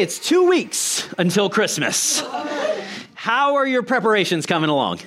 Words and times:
Okay, 0.00 0.06
it's 0.06 0.18
two 0.18 0.48
weeks 0.48 1.06
until 1.18 1.50
Christmas. 1.50 2.22
How 3.12 3.56
are 3.56 3.66
your 3.66 3.82
preparations 3.82 4.46
coming 4.46 4.70
along? 4.70 5.00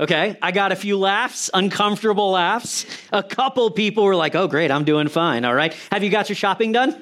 Okay, 0.00 0.38
I 0.40 0.52
got 0.52 0.72
a 0.72 0.76
few 0.76 0.98
laughs, 0.98 1.50
uncomfortable 1.52 2.30
laughs. 2.30 2.86
A 3.12 3.22
couple 3.22 3.70
people 3.70 4.04
were 4.04 4.16
like, 4.16 4.34
oh, 4.34 4.48
great, 4.48 4.70
I'm 4.70 4.84
doing 4.84 5.08
fine. 5.08 5.44
All 5.44 5.54
right. 5.54 5.76
Have 5.92 6.02
you 6.02 6.08
got 6.08 6.30
your 6.30 6.36
shopping 6.36 6.72
done? 6.72 6.98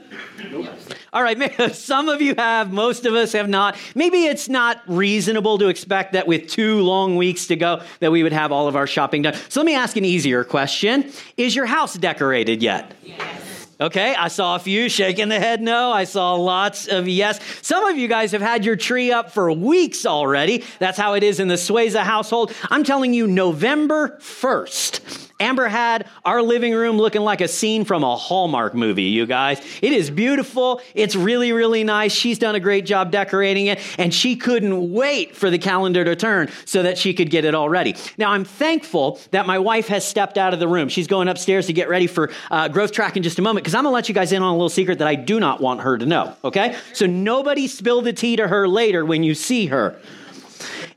All 1.12 1.22
right, 1.22 1.38
some 1.72 2.08
of 2.08 2.21
you 2.21 2.34
have, 2.34 2.72
most 2.72 3.07
of 3.07 3.14
us 3.14 3.30
have 3.30 3.49
not. 3.49 3.76
Maybe 3.94 4.24
it's 4.24 4.49
not 4.49 4.82
reasonable 4.88 5.58
to 5.58 5.68
expect 5.68 6.14
that 6.14 6.26
with 6.26 6.49
two 6.49 6.80
long 6.80 7.14
weeks 7.14 7.46
to 7.46 7.54
go 7.54 7.80
that 8.00 8.10
we 8.10 8.24
would 8.24 8.32
have 8.32 8.50
all 8.50 8.66
of 8.66 8.74
our 8.74 8.88
shopping 8.88 9.22
done. 9.22 9.35
So 9.49 9.60
let 9.60 9.66
me 9.66 9.76
ask 9.76 9.96
an 9.96 10.04
easier 10.04 10.43
question. 10.43 11.12
Is 11.36 11.54
your 11.54 11.66
house 11.66 11.94
decorated 11.94 12.60
yet? 12.60 12.93
Yes. 13.04 13.51
Okay, 13.82 14.14
I 14.14 14.29
saw 14.29 14.54
a 14.54 14.61
few 14.61 14.89
shaking 14.89 15.29
the 15.29 15.41
head 15.41 15.61
no. 15.61 15.91
I 15.91 16.04
saw 16.04 16.35
lots 16.36 16.86
of 16.86 17.09
yes. 17.09 17.41
Some 17.63 17.85
of 17.86 17.99
you 17.99 18.07
guys 18.07 18.31
have 18.31 18.41
had 18.41 18.64
your 18.64 18.77
tree 18.77 19.11
up 19.11 19.32
for 19.32 19.50
weeks 19.50 20.07
already. 20.07 20.63
That's 20.79 20.96
how 20.96 21.14
it 21.14 21.25
is 21.25 21.41
in 21.41 21.49
the 21.49 21.57
Sueza 21.57 22.05
household. 22.05 22.55
I'm 22.71 22.85
telling 22.85 23.13
you, 23.13 23.27
November 23.27 24.18
1st, 24.21 25.32
Amber 25.42 25.66
had 25.66 26.06
our 26.24 26.40
living 26.40 26.72
room 26.72 26.98
looking 26.98 27.22
like 27.22 27.40
a 27.40 27.48
scene 27.48 27.84
from 27.84 28.04
a 28.04 28.16
Hallmark 28.16 28.74
movie, 28.74 29.04
you 29.04 29.26
guys. 29.26 29.60
It 29.82 29.92
is 29.92 30.08
beautiful. 30.08 30.80
It's 30.94 31.16
really, 31.16 31.52
really 31.52 31.82
nice. 31.82 32.12
She's 32.12 32.38
done 32.38 32.55
a 32.55 32.60
great 32.60 32.86
job 32.86 33.10
decorating 33.10 33.66
it, 33.66 33.80
and 33.98 34.14
she 34.14 34.36
couldn't 34.36 34.92
wait 34.92 35.34
for 35.34 35.50
the 35.50 35.58
calendar 35.58 36.04
to 36.04 36.14
turn 36.14 36.48
so 36.64 36.84
that 36.84 36.96
she 36.96 37.12
could 37.12 37.28
get 37.28 37.44
it 37.44 37.56
all 37.56 37.68
ready. 37.68 37.96
Now, 38.18 38.30
I'm 38.30 38.44
thankful 38.44 39.18
that 39.32 39.46
my 39.46 39.58
wife 39.58 39.88
has 39.88 40.06
stepped 40.06 40.38
out 40.38 40.54
of 40.54 40.60
the 40.60 40.68
room. 40.68 40.88
She's 40.88 41.08
going 41.08 41.26
upstairs 41.26 41.66
to 41.66 41.72
get 41.72 41.88
ready 41.88 42.06
for 42.06 42.30
uh, 42.50 42.68
growth 42.68 42.92
track 42.92 43.16
in 43.16 43.24
just 43.24 43.40
a 43.40 43.42
moment 43.42 43.64
because 43.64 43.74
I'm 43.74 43.82
going 43.82 43.90
to 43.90 43.94
let 43.94 44.08
you 44.08 44.14
guys 44.14 44.30
in 44.30 44.42
on 44.42 44.48
a 44.48 44.52
little 44.52 44.68
secret 44.68 45.00
that 45.00 45.08
I 45.08 45.16
do 45.16 45.40
not 45.40 45.60
want 45.60 45.80
her 45.80 45.98
to 45.98 46.06
know, 46.06 46.36
okay? 46.44 46.77
So 46.92 47.06
nobody 47.06 47.66
spill 47.66 48.00
the 48.00 48.12
tea 48.12 48.36
to 48.36 48.46
her 48.46 48.68
later 48.68 49.04
when 49.04 49.24
you 49.24 49.34
see 49.34 49.66
her. 49.66 50.00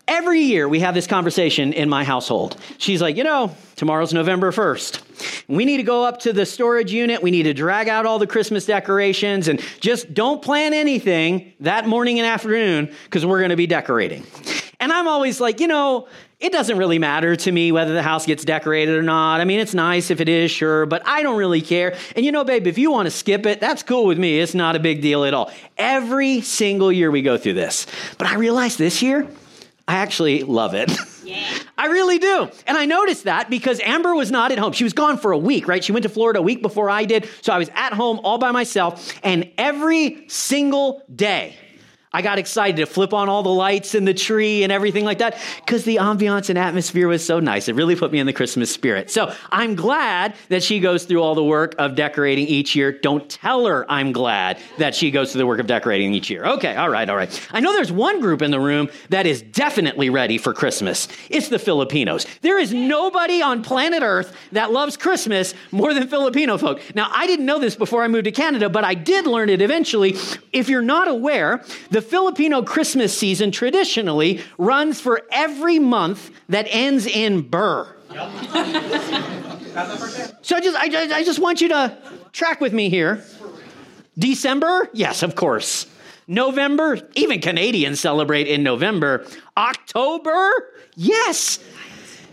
Every 0.08 0.42
year 0.42 0.70
we 0.70 0.82
have 0.82 0.94
this 0.94 1.08
conversation 1.08 1.74
in 1.74 1.90
my 1.90 2.04
household. 2.04 2.58
She's 2.78 3.02
like, 3.02 3.18
you 3.18 3.24
know, 3.24 3.56
tomorrow's 3.76 4.14
November 4.14 4.52
1st. 4.52 5.48
We 5.48 5.66
need 5.66 5.78
to 5.78 5.84
go 5.84 6.04
up 6.04 6.20
to 6.22 6.34
the 6.34 6.46
storage 6.46 6.92
unit. 6.92 7.24
We 7.24 7.32
need 7.32 7.44
to 7.44 7.54
drag 7.54 7.90
out 7.90 8.06
all 8.06 8.20
the 8.20 8.28
Christmas 8.28 8.68
decorations 8.68 9.48
and 9.48 9.60
just 9.80 10.14
don't 10.14 10.44
plan 10.44 10.74
anything 10.74 11.54
that 11.62 11.88
morning 11.88 12.20
and 12.20 12.28
afternoon 12.28 12.94
because 13.06 13.26
we're 13.26 13.40
going 13.40 13.50
to 13.50 13.56
be 13.56 13.66
decorating. 13.66 14.26
And 14.80 14.92
I'm 14.92 15.08
always 15.08 15.42
like, 15.42 15.60
you 15.60 15.68
know, 15.68 16.08
it 16.40 16.52
doesn't 16.52 16.78
really 16.78 17.00
matter 17.00 17.36
to 17.36 17.52
me 17.52 17.72
whether 17.72 17.94
the 17.94 18.04
house 18.04 18.28
gets 18.28 18.46
decorated 18.46 18.96
or 18.96 19.02
not. 19.02 19.42
I 19.42 19.46
mean, 19.46 19.60
it's 19.60 19.74
nice 19.74 20.12
if 20.12 20.22
it 20.22 20.30
is, 20.30 20.52
sure, 20.52 20.86
but 20.86 21.02
I 21.08 21.24
don't 21.24 21.38
really 21.38 21.62
care. 21.62 21.96
And 22.16 22.24
you 22.24 22.32
know, 22.32 22.44
babe, 22.44 22.68
if 22.68 22.78
you 22.78 22.92
want 22.92 23.08
to 23.08 23.12
skip 23.12 23.48
it, 23.48 23.60
that's 23.60 23.82
cool 23.82 24.06
with 24.06 24.20
me. 24.20 24.40
It's 24.40 24.54
not 24.54 24.76
a 24.76 24.80
big 24.80 25.02
deal 25.02 25.24
at 25.24 25.34
all. 25.34 25.52
Every 25.78 26.42
single 26.42 26.92
year 26.92 27.10
we 27.10 27.24
go 27.24 27.38
through 27.38 27.54
this. 27.54 27.88
But 28.20 28.28
I 28.28 28.36
realized 28.36 28.78
this 28.78 29.02
year, 29.02 29.28
I 29.88 29.96
actually 29.96 30.44
love 30.44 30.74
it. 30.74 30.92
Yeah. 31.24 31.44
I 31.78 31.88
really 31.88 32.18
do. 32.18 32.50
And 32.66 32.78
I 32.78 32.86
noticed 32.86 33.26
that 33.26 33.50
because 33.50 33.80
Amber 33.82 34.16
was 34.16 34.32
not 34.32 34.52
at 34.52 34.58
home. 34.58 34.74
She 34.74 34.84
was 34.84 34.94
gone 34.94 35.18
for 35.18 35.32
a 35.32 35.38
week, 35.38 35.68
right? 35.68 35.84
She 35.84 35.92
went 35.92 36.04
to 36.04 36.10
Florida 36.10 36.40
a 36.40 36.42
week 36.42 36.62
before 36.62 36.90
I 36.90 37.06
did. 37.06 37.30
So 37.42 37.54
I 37.54 37.58
was 37.58 37.70
at 37.76 37.94
home 37.94 38.20
all 38.24 38.38
by 38.38 38.52
myself. 38.52 39.14
And 39.24 39.52
every 39.58 40.26
single 40.28 41.04
day, 41.14 41.56
I 42.16 42.22
got 42.22 42.40
excited 42.40 42.78
to 42.78 42.86
flip 42.86 43.14
on 43.14 43.28
all 43.28 43.44
the 43.44 43.50
lights 43.50 43.94
and 43.94 44.08
the 44.08 44.14
tree 44.14 44.64
and 44.64 44.72
everything 44.72 45.04
like 45.04 45.18
that 45.18 45.38
because 45.58 45.84
the 45.84 45.98
ambiance 45.98 46.48
and 46.50 46.58
atmosphere 46.58 47.10
was 47.10 47.26
so 47.26 47.42
nice. 47.42 47.68
It 47.68 47.76
really 47.76 47.98
put 47.98 48.10
me 48.10 48.20
in 48.20 48.26
the 48.26 48.32
Christmas 48.32 48.72
spirit. 48.72 49.12
So 49.12 49.36
I'm 49.52 49.76
glad 49.76 50.34
that 50.48 50.64
she 50.64 50.80
goes 50.80 51.04
through 51.04 51.22
all 51.22 51.36
the 51.36 51.44
work 51.44 51.76
of 51.78 51.96
decorating 51.96 52.48
each 52.48 52.74
year. 52.74 52.94
Don't 52.94 53.30
tell 53.30 53.66
her 53.66 53.86
I'm 53.92 54.14
glad 54.14 54.60
that 54.78 54.96
she 54.96 55.12
goes 55.12 55.34
through 55.34 55.40
the 55.40 55.46
work 55.46 55.60
of 55.60 55.68
decorating 55.68 56.14
each 56.14 56.30
year. 56.30 56.46
Okay, 56.46 56.74
all 56.78 56.88
right, 56.88 57.10
all 57.10 57.18
right. 57.18 57.48
I 57.52 57.60
know 57.60 57.74
there's 57.74 57.92
one 57.92 58.22
group 58.22 58.42
in 58.42 58.50
the 58.50 58.62
room 58.62 58.90
that 59.10 59.26
is 59.26 59.42
definitely 59.42 60.10
ready 60.10 60.38
for 60.38 60.54
Christmas. 60.54 61.10
It's 61.30 61.50
the 61.50 61.60
Filipinos. 61.60 62.26
There 62.40 62.58
is 62.58 62.74
nobody 62.74 63.42
on 63.42 63.62
planet 63.62 64.04
Earth 64.04 64.34
that 64.54 64.72
loves 64.72 64.96
Christmas 64.96 65.54
more 65.70 65.94
than 65.94 66.08
Filipino 66.08 66.58
folk. 66.58 66.82
Now, 66.96 67.10
I 67.14 67.28
didn't 67.28 67.46
know 67.46 67.60
this 67.60 67.76
before 67.76 68.04
I 68.04 68.08
moved 68.08 68.24
to 68.24 68.32
Canada, 68.32 68.70
but 68.70 68.86
I 68.86 68.94
did 68.94 69.28
learn 69.28 69.50
it 69.50 69.62
eventually. 69.62 70.16
If 70.54 70.70
you're 70.70 70.82
not 70.82 71.10
aware, 71.10 71.62
the 71.90 72.05
Filipino 72.06 72.62
Christmas 72.64 73.18
season 73.18 73.52
traditionally 73.52 74.42
runs 74.58 75.00
for 75.02 75.22
every 75.32 75.80
month 75.80 76.32
that 76.50 76.68
ends 76.70 77.06
in 77.06 77.42
burr. 77.42 77.94
Yep. 78.12 78.30
so 80.42 80.56
I 80.56 80.62
just, 80.62 80.78
I, 80.78 81.18
I 81.18 81.24
just 81.24 81.40
want 81.40 81.62
you 81.62 81.70
to 81.70 81.98
track 82.32 82.62
with 82.62 82.74
me 82.74 82.90
here. 82.90 83.24
December? 84.18 84.90
Yes, 84.94 85.24
of 85.24 85.36
course. 85.36 85.88
November? 86.28 86.98
Even 87.16 87.42
Canadians 87.42 88.00
celebrate 88.00 88.48
in 88.48 88.64
November. 88.64 89.26
October? 89.58 90.52
Yes. 90.96 91.60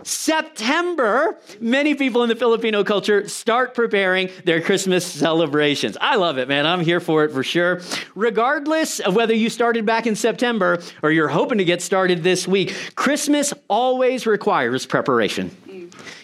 September, 0.05 1.39
many 1.61 1.95
people 1.95 2.23
in 2.23 2.29
the 2.29 2.37
Filipino 2.37 2.85
culture 2.85 3.29
start 3.29 3.75
preparing 3.75 4.31
their 4.45 4.61
Christmas 4.61 5.05
celebrations. 5.05 5.97
I 6.01 6.17
love 6.17 6.39
it, 6.39 6.49
man. 6.49 6.67
I'm 6.67 6.81
here 6.81 7.01
for 7.01 7.25
it 7.25 7.33
for 7.33 7.43
sure. 7.43 7.81
Regardless 8.15 9.01
of 9.01 9.15
whether 9.15 9.35
you 9.35 9.49
started 9.51 9.87
back 9.87 10.07
in 10.07 10.17
September 10.17 10.83
or 11.03 11.11
you're 11.11 11.29
hoping 11.29 11.59
to 11.59 11.65
get 11.65 11.83
started 11.83 12.23
this 12.23 12.49
week, 12.49 12.75
Christmas 12.95 13.53
always 13.69 14.27
requires 14.27 14.87
preparation. 14.87 15.57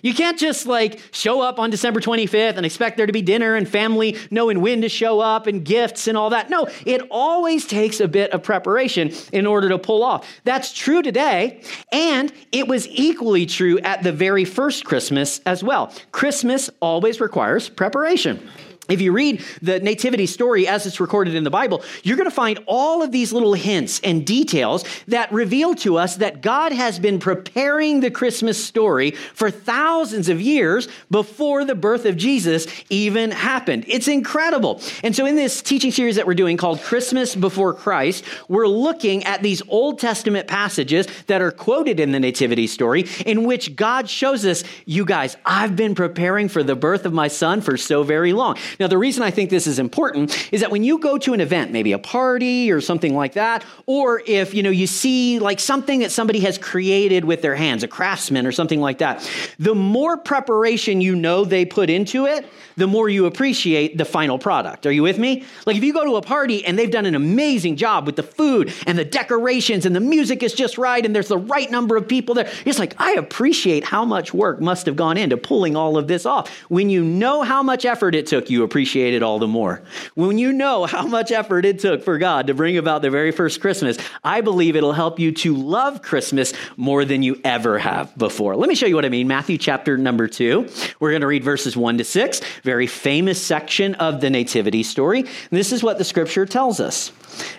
You 0.03 0.15
can't 0.15 0.39
just 0.39 0.67
like 0.67 1.01
show 1.11 1.41
up 1.41 1.59
on 1.59 1.71
December 1.71 2.01
25th 2.01 2.57
and 2.57 2.65
expect 2.65 2.97
there 2.97 3.07
to 3.07 3.13
be 3.13 3.23
dinner 3.23 3.57
and 3.57 3.69
family 3.69 4.17
knowing 4.31 4.61
when 4.61 4.83
to 4.83 4.89
show 4.89 5.21
up 5.21 5.47
and 5.47 5.65
gifts 5.65 6.07
and 6.07 6.17
all 6.17 6.31
that. 6.31 6.51
No, 6.51 6.69
it 6.87 7.03
always 7.11 7.67
takes 7.67 8.01
a 8.01 8.09
bit 8.09 8.31
of 8.33 8.43
preparation 8.43 9.13
in 9.33 9.47
order 9.47 9.69
to 9.69 9.79
pull 9.79 10.03
off. 10.03 10.27
That's 10.45 10.73
true 10.73 11.03
today, 11.03 11.63
and 11.93 12.33
it 12.53 12.69
was 12.69 12.87
equally 12.89 13.47
true 13.47 13.68
at 13.77 14.03
the 14.03 14.13
very 14.13 14.47
first 14.47 14.85
Christmas 14.85 15.41
as 15.45 15.63
well. 15.63 15.93
Christmas 16.13 16.71
always 16.81 17.21
requires 17.21 17.69
preparation. 17.69 18.49
If 18.89 19.03
you 19.03 19.13
read 19.13 19.45
the 19.61 19.81
nativity 19.81 20.25
story 20.25 20.67
as 20.67 20.87
it's 20.87 20.99
recorded 20.99 21.35
in 21.35 21.45
the 21.45 21.51
Bible, 21.51 21.83
you're 22.03 22.17
going 22.17 22.29
to 22.29 22.35
find 22.35 22.59
all 22.65 23.03
of 23.03 23.13
these 23.13 23.35
little 23.35 23.53
hints 23.53 24.01
and 24.03 24.27
details 24.27 24.83
that 25.09 25.31
reveal 25.31 25.75
to 25.77 25.99
us 25.99 26.17
that 26.17 26.41
God 26.41 26.73
has 26.73 26.99
been 26.99 27.19
preparing 27.19 28.01
the 28.01 28.11
Christmas 28.11 28.63
story 28.65 29.11
for 29.11 29.51
thousands 29.51 30.31
of 30.31 30.41
years 30.41 30.89
before 31.11 31.67
the 31.67 31.75
birth 31.75 32.07
of 32.07 32.17
Jesus 32.17 32.67
even 32.89 33.31
happened. 33.31 33.85
It's 33.89 34.09
incredible. 34.09 34.81
And 35.03 35.15
so, 35.15 35.27
in 35.27 35.37
this 35.37 35.61
teaching 35.61 35.93
series 35.93 36.17
that 36.17 36.27
we're 36.27 36.33
doing 36.33 36.57
called 36.57 36.81
Christmas 36.81 37.37
Before 37.37 37.75
Christ, 37.75 38.25
we're 38.49 38.69
looking 38.69 39.23
at 39.25 39.43
these 39.43 39.61
Old 39.69 39.99
Testament 39.99 40.49
passages 40.49 41.07
that 41.27 41.43
are 41.43 41.51
quoted 41.51 42.01
in 42.01 42.13
the 42.13 42.21
nativity 42.21 42.67
story 42.67 43.05
in 43.27 43.45
which 43.45 43.77
God 43.77 44.09
shows 44.09 44.47
us, 44.47 44.65
you 44.87 45.05
guys, 45.05 45.37
I've 45.45 45.77
been 45.77 45.95
preparing 45.95 46.49
for 46.49 46.63
the 46.63 46.75
birth 46.75 47.05
of 47.05 47.13
my 47.13 47.29
son 47.29 47.61
for 47.61 47.77
so 47.77 48.03
very 48.03 48.33
long. 48.33 48.57
Now, 48.81 48.87
the 48.87 48.99
reason 48.99 49.23
I 49.23 49.31
think 49.31 49.51
this 49.51 49.67
is 49.67 49.79
important 49.79 50.53
is 50.53 50.61
that 50.61 50.71
when 50.71 50.85
you 50.85 50.99
go 50.99 51.19
to 51.19 51.35
an 51.35 51.41
event, 51.41 51.73
maybe 51.73 51.93
a 51.93 51.99
party 51.99 52.71
or 52.71 52.81
something 52.81 53.15
like 53.15 53.33
that, 53.33 53.65
or 53.87 54.23
if, 54.25 54.55
you 54.55 54.63
know, 54.63 54.71
you 54.71 54.87
see 54.87 55.39
like 55.41 55.59
something 55.59 56.01
that 56.01 56.13
somebody 56.13 56.41
has 56.41 56.59
created 56.59 57.25
with 57.25 57.43
their 57.43 57.57
hands, 57.57 57.83
a 57.83 57.89
craftsman 57.89 58.47
or 58.47 58.53
something 58.53 58.81
like 58.81 58.99
that, 58.99 59.29
the 59.59 59.75
more 59.75 60.17
preparation 60.17 61.01
you 61.01 61.17
know 61.17 61.45
they 61.45 61.65
put 61.65 61.91
into 61.91 62.27
it, 62.27 62.47
the 62.77 62.87
more 62.87 63.09
you 63.09 63.27
appreciate 63.27 63.99
the 63.99 64.05
final 64.05 64.39
product. 64.39 64.87
Are 64.87 64.93
you 64.93 65.03
with 65.03 65.19
me? 65.19 65.45
Like 65.67 65.77
if 65.77 65.83
you 65.83 65.93
go 65.93 66.05
to 66.05 66.15
a 66.15 66.23
party 66.23 66.65
and 66.65 66.79
they've 66.79 66.91
done 66.91 67.07
an 67.07 67.17
amazing 67.17 67.77
job 67.77 68.07
with 68.07 68.15
the 68.15 68.23
food 68.23 68.73
and 68.87 68.97
the 68.97 69.05
decorations 69.05 69.85
and 69.87 69.97
the 69.97 70.01
music 70.01 70.45
is 70.45 70.55
just 70.55 70.79
right 70.79 71.05
and 71.05 71.15
there's 71.15 71.29
the 71.29 71.39
right 71.39 71.69
number 71.71 71.97
of 71.97 72.07
people 72.07 72.37
there, 72.37 72.49
it's 72.65 72.79
like, 72.79 72.95
I 73.01 73.15
appreciate 73.15 73.85
how 73.85 74.05
much 74.05 74.33
work 74.33 74.61
must 74.61 74.87
have 74.87 74.95
gone 74.95 75.17
into 75.17 75.37
pulling 75.37 75.75
all 75.75 75.99
of 75.99 76.07
this 76.07 76.25
off. 76.25 76.49
When 76.69 76.89
you 76.89 77.03
know 77.03 77.43
how 77.43 77.65
much 77.65 77.85
effort 77.85 78.15
it 78.15 78.27
took, 78.27 78.49
you 78.49 78.63
appreciate 78.69 79.15
it 79.15 79.23
all 79.23 79.39
the 79.39 79.49
more. 79.49 79.83
When 80.15 80.37
you 80.37 80.53
know 80.53 80.85
how 80.85 81.07
much 81.07 81.33
effort 81.33 81.65
it 81.65 81.79
took 81.79 82.05
for 82.05 82.19
God 82.19 82.49
to 82.49 82.55
bring 82.55 82.77
about 82.77 83.01
the 83.01 83.11
very 83.11 83.33
first 83.33 83.61
Christmas, 83.63 83.97
I 84.23 84.43
believe 84.43 84.77
it'll 84.77 84.93
help 84.93 85.19
you 85.19 85.33
to 85.33 85.57
love 85.57 86.03
Christmas 86.03 86.53
more 86.77 87.07
than 87.07 87.23
you 87.23 87.41
ever 87.45 87.79
have 87.79 88.17
before. 88.19 88.55
Let 88.57 88.69
me 88.69 88.75
show 88.75 88.87
you 88.87 88.95
what 88.95 89.07
I 89.07 89.09
mean. 89.09 89.27
Matthew 89.27 89.57
chapter 89.57 89.97
number 89.97 90.29
two. 90.29 90.69
We're 91.01 91.11
going 91.11 91.23
to 91.23 91.27
read 91.27 91.43
verses 91.43 91.77
one 91.77 91.97
to 91.99 92.05
six 92.05 92.41
very 92.63 92.87
famous 92.87 93.43
section 93.43 93.95
of 93.95 94.21
the 94.21 94.29
Nativity 94.29 94.83
story. 94.83 95.25
This 95.51 95.73
is 95.73 95.83
what 95.83 95.97
the 95.97 96.05
scripture 96.05 96.45
tells 96.45 96.81
us. 96.81 97.11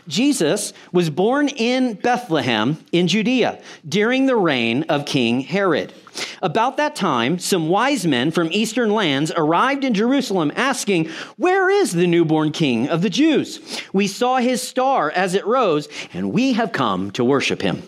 Jesus 0.08 0.74
was 0.92 1.10
born 1.10 1.48
in 1.48 1.96
Bethlehem 1.96 2.78
in 2.92 3.08
Judea 3.08 3.62
during 3.88 4.26
the 4.26 4.36
reign 4.36 4.84
of 4.90 5.06
King 5.06 5.42
Herod. 5.42 5.94
About 6.42 6.78
that 6.78 6.96
time, 6.96 7.40
some 7.40 7.70
wise 7.70 8.06
men 8.06 8.32
from 8.32 8.52
eastern 8.52 8.92
lands 8.92 9.32
arrived 9.36 9.84
in 9.84 9.94
Jerusalem 9.94 10.52
asking, 10.56 11.10
Where 11.38 11.70
is 11.70 11.92
the 11.92 12.08
newborn 12.08 12.52
king 12.52 12.88
of 12.88 13.02
the 13.02 13.10
Jews? 13.10 13.60
We 13.94 14.08
saw 14.08 14.38
his 14.38 14.62
star 14.62 15.12
as 15.12 15.34
it 15.34 15.46
rose, 15.46 15.90
and 16.14 16.32
we 16.32 16.54
have 16.54 16.72
come 16.72 17.12
to 17.12 17.24
worship 17.24 17.62
him. 17.62 17.84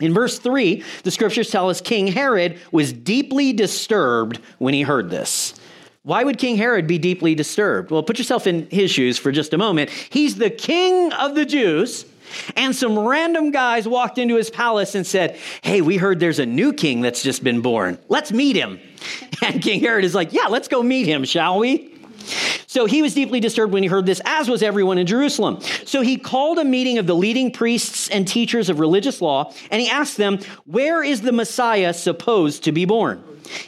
In 0.00 0.12
verse 0.12 0.38
3, 0.40 0.82
the 1.04 1.10
scriptures 1.10 1.50
tell 1.50 1.70
us 1.70 1.80
King 1.80 2.08
Herod 2.08 2.58
was 2.72 2.92
deeply 2.92 3.52
disturbed 3.52 4.40
when 4.58 4.74
he 4.74 4.82
heard 4.82 5.08
this. 5.08 5.54
Why 6.02 6.22
would 6.22 6.36
King 6.36 6.56
Herod 6.56 6.86
be 6.86 6.98
deeply 6.98 7.34
disturbed? 7.34 7.90
Well, 7.90 8.02
put 8.02 8.18
yourself 8.18 8.46
in 8.46 8.68
his 8.70 8.90
shoes 8.90 9.18
for 9.18 9.32
just 9.32 9.54
a 9.54 9.58
moment. 9.58 9.88
He's 9.88 10.36
the 10.36 10.50
king 10.50 11.12
of 11.12 11.34
the 11.34 11.46
Jews. 11.46 12.04
And 12.56 12.74
some 12.74 12.98
random 12.98 13.50
guys 13.50 13.86
walked 13.86 14.18
into 14.18 14.36
his 14.36 14.50
palace 14.50 14.94
and 14.94 15.06
said, 15.06 15.38
Hey, 15.62 15.80
we 15.80 15.96
heard 15.96 16.20
there's 16.20 16.38
a 16.38 16.46
new 16.46 16.72
king 16.72 17.00
that's 17.00 17.22
just 17.22 17.44
been 17.44 17.60
born. 17.60 17.98
Let's 18.08 18.32
meet 18.32 18.56
him. 18.56 18.80
And 19.42 19.60
King 19.60 19.80
Herod 19.80 20.04
is 20.04 20.14
like, 20.14 20.32
Yeah, 20.32 20.46
let's 20.46 20.68
go 20.68 20.82
meet 20.82 21.06
him, 21.06 21.24
shall 21.24 21.58
we? 21.58 21.94
So 22.66 22.86
he 22.86 23.02
was 23.02 23.14
deeply 23.14 23.40
disturbed 23.40 23.72
when 23.72 23.82
he 23.82 23.88
heard 23.88 24.06
this, 24.06 24.20
as 24.24 24.48
was 24.48 24.62
everyone 24.62 24.98
in 24.98 25.06
Jerusalem. 25.06 25.60
So 25.84 26.00
he 26.00 26.16
called 26.16 26.58
a 26.58 26.64
meeting 26.64 26.98
of 26.98 27.06
the 27.06 27.14
leading 27.14 27.52
priests 27.52 28.08
and 28.08 28.26
teachers 28.26 28.68
of 28.68 28.80
religious 28.80 29.20
law, 29.20 29.52
and 29.70 29.80
he 29.80 29.88
asked 29.88 30.16
them, 30.16 30.38
Where 30.64 31.02
is 31.02 31.20
the 31.20 31.32
Messiah 31.32 31.92
supposed 31.92 32.64
to 32.64 32.72
be 32.72 32.84
born? 32.84 33.22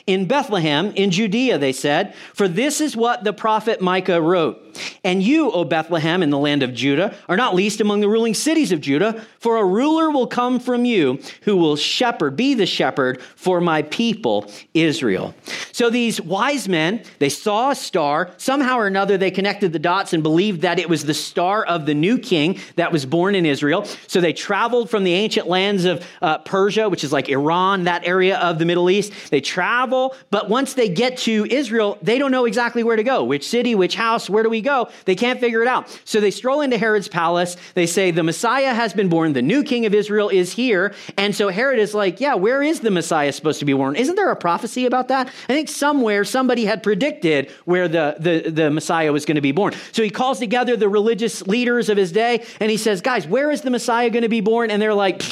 In 0.06 0.26
Bethlehem, 0.26 0.92
in 0.96 1.10
Judea, 1.10 1.58
they 1.58 1.72
said, 1.72 2.14
For 2.34 2.48
this 2.48 2.80
is 2.80 2.96
what 2.96 3.24
the 3.24 3.32
prophet 3.32 3.80
Micah 3.80 4.20
wrote. 4.20 4.65
And 5.04 5.22
you, 5.22 5.50
O 5.50 5.64
Bethlehem, 5.64 6.22
in 6.22 6.30
the 6.30 6.38
land 6.38 6.62
of 6.62 6.74
Judah, 6.74 7.14
are 7.28 7.36
not 7.36 7.54
least 7.54 7.80
among 7.80 8.00
the 8.00 8.08
ruling 8.08 8.34
cities 8.34 8.72
of 8.72 8.80
Judah, 8.80 9.24
for 9.38 9.56
a 9.56 9.64
ruler 9.64 10.10
will 10.10 10.26
come 10.26 10.60
from 10.60 10.84
you 10.84 11.20
who 11.42 11.56
will 11.56 11.76
shepherd, 11.76 12.36
be 12.36 12.54
the 12.54 12.66
shepherd 12.66 13.20
for 13.36 13.60
my 13.60 13.82
people, 13.82 14.50
Israel. 14.74 15.34
So 15.72 15.90
these 15.90 16.20
wise 16.20 16.68
men, 16.68 17.02
they 17.18 17.28
saw 17.28 17.70
a 17.70 17.74
star. 17.74 18.30
Somehow 18.36 18.78
or 18.78 18.86
another, 18.86 19.16
they 19.18 19.30
connected 19.30 19.72
the 19.72 19.78
dots 19.78 20.12
and 20.12 20.22
believed 20.22 20.62
that 20.62 20.78
it 20.78 20.88
was 20.88 21.04
the 21.04 21.14
star 21.14 21.64
of 21.64 21.86
the 21.86 21.94
new 21.94 22.18
king 22.18 22.58
that 22.76 22.92
was 22.92 23.06
born 23.06 23.34
in 23.34 23.46
Israel. 23.46 23.84
So 24.06 24.20
they 24.20 24.32
traveled 24.32 24.90
from 24.90 25.04
the 25.04 25.12
ancient 25.12 25.48
lands 25.48 25.84
of 25.84 26.06
uh, 26.22 26.38
Persia, 26.38 26.88
which 26.88 27.04
is 27.04 27.12
like 27.12 27.28
Iran, 27.28 27.84
that 27.84 28.06
area 28.06 28.38
of 28.38 28.58
the 28.58 28.64
Middle 28.64 28.90
East. 28.90 29.12
They 29.30 29.40
travel, 29.40 30.14
but 30.30 30.48
once 30.48 30.74
they 30.74 30.88
get 30.88 31.18
to 31.18 31.46
Israel, 31.50 31.98
they 32.02 32.18
don't 32.18 32.30
know 32.30 32.44
exactly 32.44 32.82
where 32.82 32.96
to 32.96 33.04
go, 33.04 33.24
which 33.24 33.46
city, 33.46 33.74
which 33.74 33.94
house, 33.94 34.30
where 34.30 34.42
do 34.42 34.48
we 34.48 34.60
go. 34.66 34.90
They 35.06 35.14
can't 35.14 35.40
figure 35.40 35.62
it 35.62 35.68
out. 35.68 35.88
So 36.04 36.20
they 36.20 36.30
stroll 36.30 36.60
into 36.60 36.76
Herod's 36.76 37.08
palace. 37.08 37.56
They 37.74 37.86
say, 37.86 38.10
The 38.10 38.22
Messiah 38.22 38.74
has 38.74 38.92
been 38.92 39.08
born. 39.08 39.32
The 39.32 39.42
new 39.42 39.62
king 39.62 39.86
of 39.86 39.94
Israel 39.94 40.28
is 40.28 40.52
here. 40.52 40.94
And 41.16 41.34
so 41.34 41.48
Herod 41.48 41.78
is 41.78 41.94
like, 41.94 42.20
Yeah, 42.20 42.34
where 42.34 42.62
is 42.62 42.80
the 42.80 42.90
Messiah 42.90 43.32
supposed 43.32 43.60
to 43.60 43.64
be 43.64 43.72
born? 43.72 43.96
Isn't 43.96 44.16
there 44.16 44.30
a 44.30 44.36
prophecy 44.36 44.86
about 44.86 45.08
that? 45.08 45.28
I 45.28 45.52
think 45.52 45.68
somewhere 45.68 46.24
somebody 46.24 46.64
had 46.64 46.82
predicted 46.82 47.50
where 47.64 47.88
the, 47.88 48.16
the, 48.18 48.50
the 48.50 48.70
Messiah 48.70 49.12
was 49.12 49.24
going 49.24 49.36
to 49.36 49.40
be 49.40 49.52
born. 49.52 49.74
So 49.92 50.02
he 50.02 50.10
calls 50.10 50.38
together 50.38 50.76
the 50.76 50.88
religious 50.88 51.46
leaders 51.46 51.88
of 51.88 51.96
his 51.96 52.12
day 52.12 52.44
and 52.60 52.70
he 52.70 52.76
says, 52.76 53.00
Guys, 53.00 53.26
where 53.26 53.50
is 53.50 53.62
the 53.62 53.70
Messiah 53.70 54.10
going 54.10 54.22
to 54.22 54.28
be 54.28 54.40
born? 54.40 54.70
And 54.70 54.82
they're 54.82 54.94
like, 54.94 55.22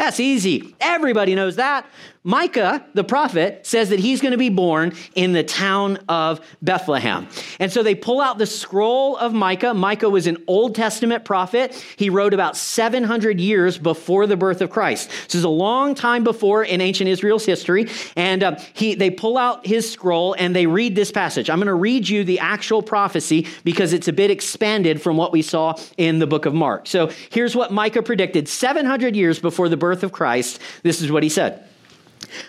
that's 0.00 0.18
easy. 0.18 0.74
Everybody 0.80 1.34
knows 1.34 1.56
that. 1.56 1.84
Micah, 2.22 2.84
the 2.92 3.02
prophet, 3.02 3.66
says 3.66 3.88
that 3.88 3.98
he's 3.98 4.20
going 4.20 4.32
to 4.32 4.38
be 4.38 4.50
born 4.50 4.92
in 5.14 5.32
the 5.32 5.42
town 5.42 5.96
of 6.06 6.40
Bethlehem. 6.60 7.26
And 7.58 7.72
so 7.72 7.82
they 7.82 7.94
pull 7.94 8.20
out 8.20 8.36
the 8.36 8.44
scroll 8.44 9.16
of 9.16 9.32
Micah. 9.32 9.72
Micah 9.72 10.10
was 10.10 10.26
an 10.26 10.36
Old 10.46 10.74
Testament 10.74 11.24
prophet. 11.24 11.72
He 11.96 12.10
wrote 12.10 12.34
about 12.34 12.58
700 12.58 13.40
years 13.40 13.78
before 13.78 14.26
the 14.26 14.36
birth 14.36 14.60
of 14.60 14.68
Christ. 14.68 15.08
This 15.24 15.34
is 15.34 15.44
a 15.44 15.48
long 15.48 15.94
time 15.94 16.22
before 16.22 16.62
in 16.62 16.82
ancient 16.82 17.08
Israel's 17.08 17.46
history. 17.46 17.88
And 18.16 18.42
uh, 18.42 18.58
he, 18.74 18.94
they 18.94 19.08
pull 19.08 19.38
out 19.38 19.66
his 19.66 19.90
scroll 19.90 20.34
and 20.34 20.54
they 20.54 20.66
read 20.66 20.94
this 20.94 21.10
passage. 21.10 21.48
I'm 21.48 21.58
going 21.58 21.68
to 21.68 21.74
read 21.74 22.06
you 22.06 22.22
the 22.24 22.40
actual 22.40 22.82
prophecy 22.82 23.46
because 23.64 23.94
it's 23.94 24.08
a 24.08 24.12
bit 24.12 24.30
expanded 24.30 25.00
from 25.00 25.16
what 25.16 25.32
we 25.32 25.40
saw 25.40 25.74
in 25.96 26.18
the 26.18 26.26
book 26.26 26.44
of 26.44 26.52
Mark. 26.52 26.86
So 26.86 27.10
here's 27.30 27.56
what 27.56 27.72
Micah 27.72 28.02
predicted 28.02 28.46
700 28.46 29.16
years 29.16 29.38
before 29.38 29.70
the 29.70 29.78
birth 29.78 29.89
of 30.02 30.12
Christ. 30.12 30.60
This 30.82 31.02
is 31.02 31.10
what 31.10 31.22
he 31.22 31.28
said. 31.28 31.64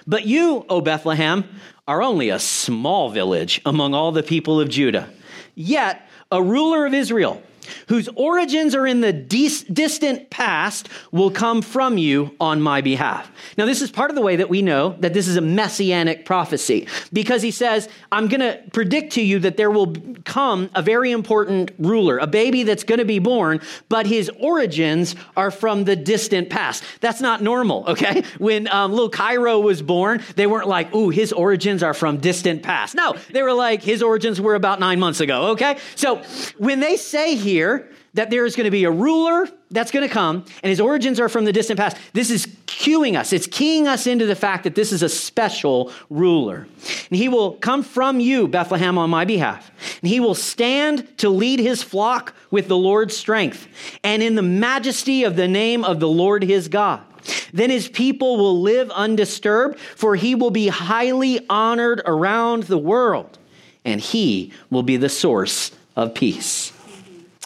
But 0.06 0.26
you, 0.26 0.66
O 0.70 0.82
Bethlehem, 0.82 1.44
are 1.88 2.02
only 2.02 2.30
a 2.30 2.40
small 2.40 3.10
village 3.10 3.62
among 3.66 3.94
all 3.94 4.12
the 4.12 4.24
people 4.24 4.60
of 4.60 4.70
Judah. 4.70 5.10
Yet, 5.56 6.08
a 6.32 6.42
ruler 6.42 6.86
of 6.86 6.94
Israel 6.94 7.42
whose 7.88 8.08
origins 8.16 8.76
are 8.76 8.88
in 8.88 9.02
the 9.02 9.14
dis- 9.14 9.64
distant 9.64 10.30
past, 10.30 10.90
will 11.12 11.32
come 11.32 11.62
from 11.62 11.98
you 11.98 12.36
on 12.40 12.62
my 12.62 12.82
behalf. 12.82 13.32
Now, 13.58 13.66
this 13.66 13.82
is 13.82 13.92
part 13.92 14.10
of 14.10 14.16
the 14.16 14.22
way 14.22 14.36
that 14.38 14.50
we 14.50 14.62
know 14.62 14.96
that 15.00 15.14
this 15.14 15.28
is 15.28 15.38
a 15.38 15.42
messianic 15.42 16.26
prophecy 16.26 16.88
because 17.12 17.42
he 17.42 17.52
says, 17.52 17.90
I'm 18.12 18.28
going 18.28 18.42
to 18.42 18.62
predict 18.74 19.14
to 19.14 19.22
you 19.22 19.40
that 19.40 19.58
there 19.58 19.72
will 19.72 19.96
come 20.26 20.70
a 20.76 20.82
very 20.82 21.12
important 21.12 21.72
ruler, 21.78 22.18
a 22.18 22.28
baby 22.28 22.64
that's 22.64 22.84
going 22.84 23.00
to 23.00 23.06
be 23.06 23.20
born, 23.20 23.62
but 23.90 24.06
his 24.06 24.30
origins 24.40 25.16
are 25.36 25.52
from 25.52 25.84
the 25.84 25.96
distant 25.96 26.50
past. 26.50 26.84
That's 27.00 27.22
not 27.22 27.42
normal, 27.42 27.86
okay? 27.88 28.24
When 28.38 28.68
um, 28.70 28.92
little 28.92 29.10
Cairo 29.10 29.60
was 29.60 29.82
born, 29.82 30.24
they 30.36 30.48
weren't 30.48 30.68
like, 30.68 30.94
ooh, 30.96 31.10
his 31.10 31.34
origins 31.34 31.84
are 31.84 31.94
from 31.94 32.18
distant 32.18 32.64
past. 32.64 32.96
No, 32.96 33.16
they 33.32 33.44
were 33.44 33.54
like, 33.54 33.82
his 33.84 34.02
origins 34.02 34.40
were 34.40 34.56
about 34.56 34.80
nine 34.80 35.00
months 35.00 35.20
ago, 35.20 35.52
okay? 35.52 35.78
So 35.96 36.22
when 36.58 36.80
they 36.80 36.98
say 36.98 37.36
here, 37.36 37.51
here 37.52 37.90
that 38.14 38.30
there 38.30 38.46
is 38.46 38.56
going 38.56 38.66
to 38.66 38.72
be 38.72 38.84
a 38.84 38.92
ruler 38.92 39.48
that's 39.70 39.92
going 39.92 40.08
to 40.08 40.14
come, 40.14 40.44
and 40.64 40.70
his 40.70 40.82
origins 40.82 41.20
are 41.20 41.30
from 41.30 41.46
the 41.46 41.54
distant 41.54 41.80
past. 41.80 41.96
This 42.14 42.30
is 42.30 42.46
cueing 42.68 43.18
us, 43.18 43.32
it's 43.32 43.48
keying 43.48 43.88
us 43.88 44.08
into 44.08 44.26
the 44.26 44.36
fact 44.36 44.64
that 44.66 44.76
this 44.76 44.92
is 44.92 45.02
a 45.02 45.10
special 45.10 45.92
ruler. 46.10 46.68
And 47.10 47.18
he 47.18 47.30
will 47.30 47.54
come 47.54 47.84
from 47.84 48.20
you, 48.20 48.48
Bethlehem, 48.48 48.98
on 48.98 49.10
my 49.10 49.24
behalf. 49.24 49.72
And 50.02 50.10
he 50.10 50.20
will 50.20 50.36
stand 50.36 51.18
to 51.20 51.30
lead 51.30 51.60
his 51.60 51.84
flock 51.84 52.34
with 52.50 52.68
the 52.68 52.78
Lord's 52.78 53.16
strength 53.16 53.68
and 54.04 54.22
in 54.22 54.36
the 54.36 54.42
majesty 54.42 55.24
of 55.24 55.36
the 55.36 55.48
name 55.48 55.84
of 55.84 56.00
the 56.00 56.10
Lord 56.10 56.44
his 56.44 56.68
God. 56.68 57.02
Then 57.54 57.70
his 57.70 57.88
people 57.88 58.38
will 58.38 58.62
live 58.62 58.90
undisturbed, 58.92 59.80
for 59.80 60.16
he 60.16 60.36
will 60.36 60.52
be 60.52 60.68
highly 60.68 61.46
honored 61.50 62.02
around 62.06 62.64
the 62.64 62.80
world, 62.80 63.38
and 63.86 64.02
he 64.02 64.52
will 64.70 64.84
be 64.84 64.98
the 64.98 65.10
source 65.10 65.72
of 65.96 66.16
peace. 66.16 66.74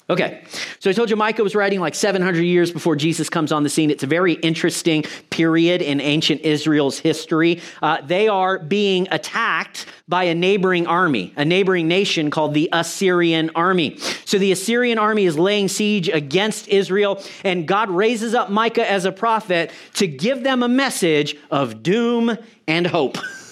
Okay, 0.07 0.43
so 0.77 0.87
I 0.87 0.93
told 0.93 1.09
you 1.09 1.15
Micah 1.15 1.41
was 1.41 1.55
writing 1.55 1.79
like 1.79 1.95
700 1.95 2.39
years 2.41 2.71
before 2.71 2.95
Jesus 2.95 3.27
comes 3.27 3.51
on 3.51 3.63
the 3.63 3.69
scene. 3.69 3.89
It's 3.89 4.03
a 4.03 4.07
very 4.07 4.33
interesting 4.33 5.01
period 5.31 5.81
in 5.81 5.99
ancient 5.99 6.41
Israel's 6.41 6.99
history. 6.99 7.59
Uh, 7.81 8.01
they 8.01 8.27
are 8.27 8.59
being 8.59 9.07
attacked 9.09 9.87
by 10.07 10.25
a 10.25 10.35
neighboring 10.35 10.85
army, 10.85 11.33
a 11.37 11.43
neighboring 11.43 11.87
nation 11.87 12.29
called 12.29 12.53
the 12.53 12.69
Assyrian 12.71 13.49
army. 13.55 13.97
So 14.25 14.37
the 14.37 14.51
Assyrian 14.51 14.99
army 14.99 15.25
is 15.25 15.39
laying 15.39 15.69
siege 15.69 16.07
against 16.07 16.67
Israel, 16.67 17.23
and 17.43 17.67
God 17.67 17.89
raises 17.89 18.35
up 18.35 18.51
Micah 18.51 18.87
as 18.87 19.05
a 19.05 19.11
prophet 19.11 19.71
to 19.95 20.05
give 20.05 20.43
them 20.43 20.61
a 20.61 20.69
message 20.69 21.35
of 21.49 21.81
doom 21.81 22.37
and 22.67 22.85
hope. 22.85 23.17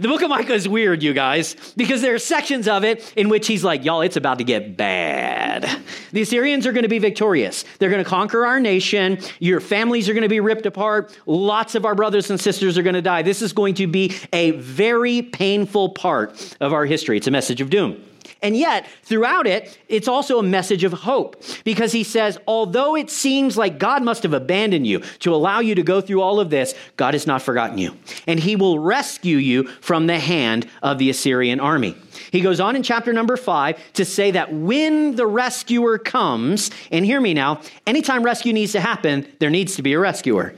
The 0.00 0.08
book 0.08 0.22
of 0.22 0.30
Micah 0.30 0.54
is 0.54 0.68
weird, 0.68 1.02
you 1.02 1.12
guys, 1.12 1.56
because 1.76 2.02
there 2.02 2.14
are 2.14 2.18
sections 2.18 2.68
of 2.68 2.84
it 2.84 3.12
in 3.16 3.28
which 3.28 3.46
he's 3.46 3.64
like, 3.64 3.84
y'all, 3.84 4.00
it's 4.00 4.16
about 4.16 4.38
to 4.38 4.44
get 4.44 4.76
bad. 4.76 5.68
The 6.12 6.22
Assyrians 6.22 6.66
are 6.66 6.72
going 6.72 6.84
to 6.84 6.88
be 6.88 6.98
victorious. 6.98 7.64
They're 7.78 7.90
going 7.90 8.02
to 8.02 8.08
conquer 8.08 8.46
our 8.46 8.60
nation. 8.60 9.18
Your 9.40 9.60
families 9.60 10.08
are 10.08 10.12
going 10.14 10.22
to 10.22 10.28
be 10.28 10.40
ripped 10.40 10.66
apart. 10.66 11.16
Lots 11.26 11.74
of 11.74 11.84
our 11.84 11.94
brothers 11.94 12.30
and 12.30 12.40
sisters 12.40 12.78
are 12.78 12.82
going 12.82 12.94
to 12.94 13.02
die. 13.02 13.22
This 13.22 13.42
is 13.42 13.52
going 13.52 13.74
to 13.74 13.86
be 13.86 14.14
a 14.32 14.52
very 14.52 15.22
painful 15.22 15.90
part 15.90 16.56
of 16.60 16.72
our 16.72 16.84
history. 16.84 17.16
It's 17.16 17.26
a 17.26 17.32
message 17.32 17.60
of 17.60 17.70
doom. 17.70 18.02
And 18.40 18.56
yet, 18.56 18.86
throughout 19.02 19.46
it, 19.46 19.78
it's 19.88 20.06
also 20.06 20.38
a 20.38 20.42
message 20.42 20.84
of 20.84 20.92
hope 20.92 21.42
because 21.64 21.92
he 21.92 22.04
says, 22.04 22.38
although 22.46 22.94
it 22.94 23.10
seems 23.10 23.56
like 23.56 23.78
God 23.78 24.02
must 24.02 24.22
have 24.22 24.32
abandoned 24.32 24.86
you 24.86 25.00
to 25.20 25.34
allow 25.34 25.58
you 25.60 25.74
to 25.74 25.82
go 25.82 26.00
through 26.00 26.22
all 26.22 26.38
of 26.38 26.50
this, 26.50 26.74
God 26.96 27.14
has 27.14 27.26
not 27.26 27.42
forgotten 27.42 27.78
you. 27.78 27.96
And 28.26 28.38
he 28.38 28.54
will 28.54 28.78
rescue 28.78 29.38
you 29.38 29.64
from 29.80 30.06
the 30.06 30.20
hand 30.20 30.68
of 30.82 30.98
the 30.98 31.10
Assyrian 31.10 31.58
army. 31.58 31.96
He 32.30 32.40
goes 32.40 32.60
on 32.60 32.76
in 32.76 32.82
chapter 32.82 33.12
number 33.12 33.36
five 33.36 33.78
to 33.94 34.04
say 34.04 34.30
that 34.32 34.52
when 34.52 35.16
the 35.16 35.26
rescuer 35.26 35.98
comes, 35.98 36.70
and 36.90 37.04
hear 37.04 37.20
me 37.20 37.34
now, 37.34 37.60
anytime 37.86 38.22
rescue 38.22 38.52
needs 38.52 38.72
to 38.72 38.80
happen, 38.80 39.26
there 39.40 39.50
needs 39.50 39.76
to 39.76 39.82
be 39.82 39.94
a 39.94 39.98
rescuer. 39.98 40.54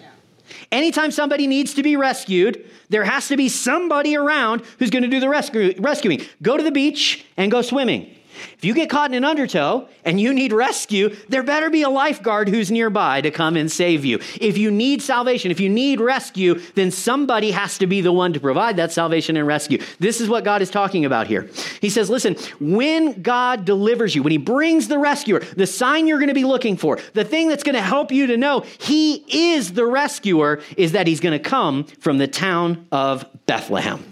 Anytime 0.72 1.10
somebody 1.10 1.46
needs 1.46 1.74
to 1.74 1.82
be 1.82 1.96
rescued, 1.96 2.68
there 2.90 3.04
has 3.04 3.28
to 3.28 3.36
be 3.36 3.48
somebody 3.48 4.16
around 4.16 4.62
who's 4.78 4.90
going 4.90 5.02
to 5.02 5.08
do 5.08 5.18
the 5.18 5.28
rescue, 5.28 5.74
rescuing. 5.78 6.22
Go 6.42 6.56
to 6.56 6.62
the 6.62 6.70
beach 6.70 7.24
and 7.36 7.50
go 7.50 7.62
swimming. 7.62 8.14
If 8.56 8.64
you 8.64 8.74
get 8.74 8.90
caught 8.90 9.10
in 9.10 9.16
an 9.16 9.24
undertow 9.24 9.88
and 10.04 10.20
you 10.20 10.32
need 10.32 10.52
rescue, 10.52 11.16
there 11.28 11.42
better 11.42 11.70
be 11.70 11.82
a 11.82 11.90
lifeguard 11.90 12.48
who's 12.48 12.70
nearby 12.70 13.20
to 13.20 13.30
come 13.30 13.56
and 13.56 13.70
save 13.70 14.04
you. 14.04 14.18
If 14.40 14.58
you 14.58 14.70
need 14.70 15.02
salvation, 15.02 15.50
if 15.50 15.60
you 15.60 15.68
need 15.68 16.00
rescue, 16.00 16.60
then 16.74 16.90
somebody 16.90 17.50
has 17.50 17.78
to 17.78 17.86
be 17.86 18.00
the 18.00 18.12
one 18.12 18.32
to 18.32 18.40
provide 18.40 18.76
that 18.76 18.92
salvation 18.92 19.36
and 19.36 19.46
rescue. 19.46 19.82
This 19.98 20.20
is 20.20 20.28
what 20.28 20.44
God 20.44 20.62
is 20.62 20.70
talking 20.70 21.04
about 21.04 21.26
here. 21.26 21.48
He 21.80 21.90
says, 21.90 22.10
listen, 22.10 22.36
when 22.60 23.22
God 23.22 23.64
delivers 23.64 24.14
you, 24.14 24.22
when 24.22 24.32
He 24.32 24.38
brings 24.38 24.88
the 24.88 24.98
rescuer, 24.98 25.40
the 25.40 25.66
sign 25.66 26.06
you're 26.06 26.18
going 26.18 26.28
to 26.28 26.34
be 26.34 26.44
looking 26.44 26.76
for, 26.76 26.98
the 27.14 27.24
thing 27.24 27.48
that's 27.48 27.62
going 27.62 27.74
to 27.74 27.82
help 27.82 28.12
you 28.12 28.26
to 28.28 28.36
know 28.36 28.60
He 28.78 29.24
is 29.54 29.72
the 29.72 29.86
rescuer, 29.86 30.60
is 30.76 30.92
that 30.92 31.06
He's 31.06 31.20
going 31.20 31.38
to 31.38 31.48
come 31.48 31.84
from 31.84 32.18
the 32.18 32.28
town 32.28 32.86
of 32.92 33.24
Bethlehem. 33.46 34.09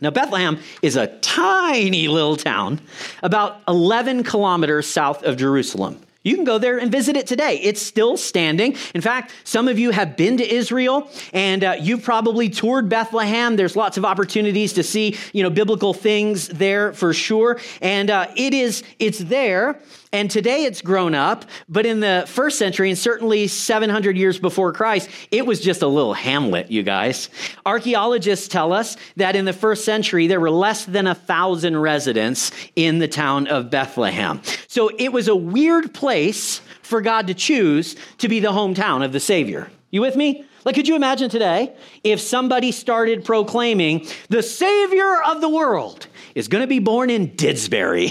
Now, 0.00 0.10
Bethlehem 0.10 0.58
is 0.82 0.96
a 0.96 1.06
tiny 1.18 2.08
little 2.08 2.36
town 2.36 2.80
about 3.22 3.60
11 3.68 4.24
kilometers 4.24 4.86
south 4.86 5.22
of 5.22 5.36
Jerusalem. 5.36 6.00
You 6.22 6.34
can 6.34 6.44
go 6.44 6.58
there 6.58 6.76
and 6.76 6.92
visit 6.92 7.16
it 7.16 7.26
today. 7.26 7.58
It's 7.62 7.80
still 7.80 8.18
standing. 8.18 8.76
In 8.94 9.00
fact, 9.00 9.32
some 9.44 9.68
of 9.68 9.78
you 9.78 9.90
have 9.90 10.18
been 10.18 10.36
to 10.36 10.54
Israel 10.54 11.08
and 11.32 11.64
uh, 11.64 11.76
you've 11.80 12.02
probably 12.02 12.50
toured 12.50 12.90
Bethlehem. 12.90 13.56
There's 13.56 13.74
lots 13.74 13.96
of 13.96 14.04
opportunities 14.04 14.74
to 14.74 14.82
see, 14.82 15.16
you 15.32 15.42
know, 15.42 15.48
biblical 15.48 15.94
things 15.94 16.48
there 16.48 16.92
for 16.92 17.14
sure. 17.14 17.58
And 17.80 18.10
uh, 18.10 18.26
it 18.36 18.52
is, 18.52 18.82
it's 18.98 19.18
there. 19.18 19.80
And 20.12 20.28
today 20.28 20.64
it's 20.64 20.82
grown 20.82 21.14
up, 21.14 21.44
but 21.68 21.86
in 21.86 22.00
the 22.00 22.24
first 22.26 22.58
century, 22.58 22.90
and 22.90 22.98
certainly 22.98 23.46
700 23.46 24.16
years 24.16 24.40
before 24.40 24.72
Christ, 24.72 25.08
it 25.30 25.46
was 25.46 25.60
just 25.60 25.82
a 25.82 25.86
little 25.86 26.14
hamlet, 26.14 26.68
you 26.68 26.82
guys. 26.82 27.30
Archaeologists 27.64 28.48
tell 28.48 28.72
us 28.72 28.96
that 29.16 29.36
in 29.36 29.44
the 29.44 29.52
first 29.52 29.84
century, 29.84 30.26
there 30.26 30.40
were 30.40 30.50
less 30.50 30.84
than 30.84 31.06
a 31.06 31.14
thousand 31.14 31.76
residents 31.76 32.50
in 32.74 32.98
the 32.98 33.06
town 33.06 33.46
of 33.46 33.70
Bethlehem. 33.70 34.42
So 34.66 34.90
it 34.98 35.12
was 35.12 35.28
a 35.28 35.36
weird 35.36 35.94
place 35.94 36.60
for 36.82 37.00
God 37.00 37.28
to 37.28 37.34
choose 37.34 37.94
to 38.18 38.28
be 38.28 38.40
the 38.40 38.50
hometown 38.50 39.04
of 39.04 39.12
the 39.12 39.20
Savior. 39.20 39.70
You 39.92 40.00
with 40.00 40.16
me? 40.16 40.44
Like, 40.64 40.74
could 40.74 40.88
you 40.88 40.96
imagine 40.96 41.30
today 41.30 41.72
if 42.02 42.20
somebody 42.20 42.72
started 42.72 43.24
proclaiming, 43.24 44.08
the 44.28 44.42
Savior 44.42 45.22
of 45.22 45.40
the 45.40 45.48
world 45.48 46.08
is 46.34 46.48
going 46.48 46.62
to 46.62 46.68
be 46.68 46.80
born 46.80 47.10
in 47.10 47.28
Didsbury? 47.30 48.10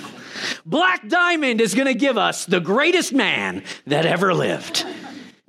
Black 0.64 1.08
Diamond 1.08 1.60
is 1.60 1.74
going 1.74 1.86
to 1.86 1.94
give 1.94 2.18
us 2.18 2.46
the 2.46 2.60
greatest 2.60 3.12
man 3.12 3.62
that 3.86 4.06
ever 4.06 4.34
lived. 4.34 4.84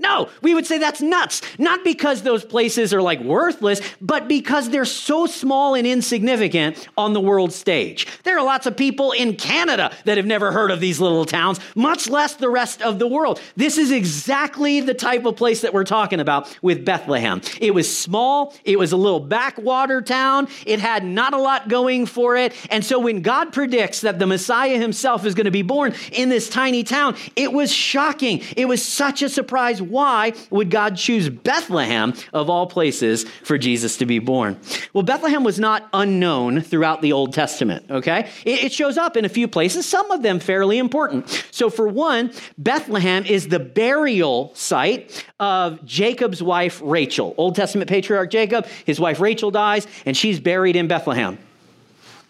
No, 0.01 0.29
we 0.41 0.55
would 0.55 0.65
say 0.65 0.79
that's 0.79 1.01
nuts. 1.01 1.41
Not 1.59 1.83
because 1.83 2.23
those 2.23 2.43
places 2.43 2.91
are 2.91 3.01
like 3.01 3.21
worthless, 3.21 3.81
but 4.01 4.27
because 4.27 4.69
they're 4.69 4.83
so 4.83 5.27
small 5.27 5.75
and 5.75 5.85
insignificant 5.85 6.87
on 6.97 7.13
the 7.13 7.19
world 7.19 7.53
stage. 7.53 8.07
There 8.23 8.37
are 8.37 8.43
lots 8.43 8.65
of 8.65 8.75
people 8.75 9.11
in 9.11 9.35
Canada 9.35 9.91
that 10.05 10.17
have 10.17 10.25
never 10.25 10.51
heard 10.51 10.71
of 10.71 10.79
these 10.79 10.99
little 10.99 11.25
towns, 11.25 11.59
much 11.75 12.09
less 12.09 12.33
the 12.33 12.49
rest 12.49 12.81
of 12.81 12.97
the 12.97 13.07
world. 13.07 13.39
This 13.55 13.77
is 13.77 13.91
exactly 13.91 14.81
the 14.81 14.95
type 14.95 15.23
of 15.25 15.35
place 15.35 15.61
that 15.61 15.73
we're 15.73 15.83
talking 15.83 16.19
about 16.19 16.57
with 16.63 16.83
Bethlehem. 16.83 17.41
It 17.59 17.75
was 17.75 17.95
small, 17.95 18.55
it 18.63 18.79
was 18.79 18.93
a 18.93 18.97
little 18.97 19.19
backwater 19.19 20.01
town, 20.01 20.47
it 20.65 20.79
had 20.79 21.05
not 21.05 21.35
a 21.35 21.37
lot 21.37 21.69
going 21.69 22.07
for 22.07 22.35
it. 22.35 22.53
And 22.71 22.83
so 22.83 22.97
when 22.97 23.21
God 23.21 23.53
predicts 23.53 24.01
that 24.01 24.17
the 24.17 24.25
Messiah 24.25 24.79
himself 24.79 25.25
is 25.25 25.35
going 25.35 25.45
to 25.45 25.51
be 25.51 25.61
born 25.61 25.93
in 26.11 26.29
this 26.29 26.49
tiny 26.49 26.83
town, 26.83 27.15
it 27.35 27.53
was 27.53 27.71
shocking. 27.71 28.41
It 28.57 28.67
was 28.67 28.83
such 28.83 29.21
a 29.21 29.29
surprise 29.29 29.79
why 29.91 30.33
would 30.49 30.71
God 30.71 30.95
choose 30.95 31.29
Bethlehem 31.29 32.13
of 32.33 32.49
all 32.49 32.67
places 32.67 33.25
for 33.43 33.57
Jesus 33.57 33.97
to 33.97 34.05
be 34.05 34.19
born? 34.19 34.59
Well, 34.93 35.03
Bethlehem 35.03 35.43
was 35.43 35.59
not 35.59 35.87
unknown 35.93 36.61
throughout 36.61 37.01
the 37.01 37.13
Old 37.13 37.33
Testament, 37.33 37.85
okay? 37.89 38.29
It, 38.45 38.71
shows 38.71 38.97
up 38.97 39.17
in 39.17 39.25
a 39.25 39.29
few 39.29 39.49
places, 39.49 39.85
some 39.85 40.09
of 40.11 40.23
them 40.23 40.39
fairly 40.39 40.77
important. 40.77 41.27
So, 41.51 41.69
for 41.69 41.87
one, 41.87 42.31
Bethlehem 42.57 43.25
is 43.25 43.49
the 43.49 43.59
burial 43.59 44.51
site 44.55 45.25
of 45.39 45.83
Jacob's 45.85 46.41
wife, 46.41 46.81
Rachel. 46.83 47.35
Old 47.37 47.55
Testament 47.55 47.89
patriarch 47.89 48.31
Jacob, 48.31 48.65
his 48.85 48.99
wife 48.99 49.19
Rachel 49.19 49.51
dies, 49.51 49.87
and 50.05 50.15
she's 50.15 50.39
buried 50.39 50.77
in 50.77 50.87
Bethlehem. 50.87 51.37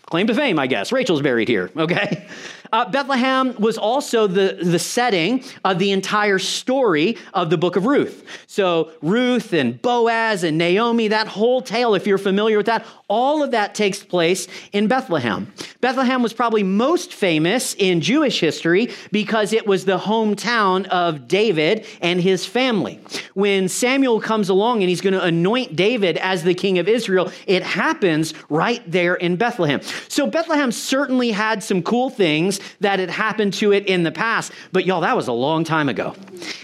Claim 0.07 0.27
to 0.27 0.33
fame, 0.33 0.59
I 0.59 0.67
guess. 0.67 0.91
Rachel's 0.91 1.21
buried 1.21 1.47
here, 1.47 1.71
okay? 1.77 2.27
Uh, 2.71 2.89
Bethlehem 2.89 3.53
was 3.59 3.77
also 3.77 4.27
the, 4.27 4.57
the 4.61 4.79
setting 4.79 5.43
of 5.65 5.77
the 5.77 5.91
entire 5.91 6.39
story 6.39 7.17
of 7.33 7.49
the 7.49 7.57
book 7.57 7.75
of 7.75 7.85
Ruth. 7.85 8.25
So, 8.47 8.91
Ruth 9.01 9.51
and 9.51 9.81
Boaz 9.81 10.45
and 10.45 10.57
Naomi, 10.57 11.09
that 11.09 11.27
whole 11.27 11.61
tale, 11.61 11.95
if 11.95 12.07
you're 12.07 12.17
familiar 12.17 12.57
with 12.57 12.67
that, 12.67 12.85
all 13.09 13.43
of 13.43 13.51
that 13.51 13.75
takes 13.75 14.01
place 14.03 14.47
in 14.71 14.87
Bethlehem. 14.87 15.51
Bethlehem 15.81 16.23
was 16.23 16.31
probably 16.31 16.63
most 16.63 17.13
famous 17.13 17.73
in 17.73 17.99
Jewish 17.99 18.39
history 18.39 18.89
because 19.11 19.51
it 19.51 19.67
was 19.67 19.83
the 19.83 19.97
hometown 19.97 20.87
of 20.87 21.27
David 21.27 21.85
and 22.01 22.21
his 22.21 22.45
family. 22.45 23.01
When 23.33 23.67
Samuel 23.67 24.21
comes 24.21 24.47
along 24.47 24.81
and 24.81 24.89
he's 24.89 25.01
going 25.01 25.13
to 25.13 25.23
anoint 25.23 25.75
David 25.75 26.15
as 26.17 26.43
the 26.43 26.53
king 26.53 26.79
of 26.79 26.87
Israel, 26.87 27.31
it 27.47 27.63
happens 27.63 28.33
right 28.47 28.81
there 28.89 29.15
in 29.15 29.35
Bethlehem. 29.35 29.81
So, 30.07 30.25
Bethlehem 30.25 30.71
certainly 30.71 31.31
had 31.31 31.63
some 31.63 31.83
cool 31.83 32.09
things 32.09 32.60
that 32.79 32.99
had 32.99 33.09
happened 33.09 33.53
to 33.55 33.71
it 33.71 33.85
in 33.87 34.03
the 34.03 34.11
past. 34.11 34.51
But 34.71 34.85
y'all, 34.85 35.01
that 35.01 35.15
was 35.15 35.27
a 35.27 35.33
long 35.33 35.63
time 35.63 35.89
ago. 35.89 36.15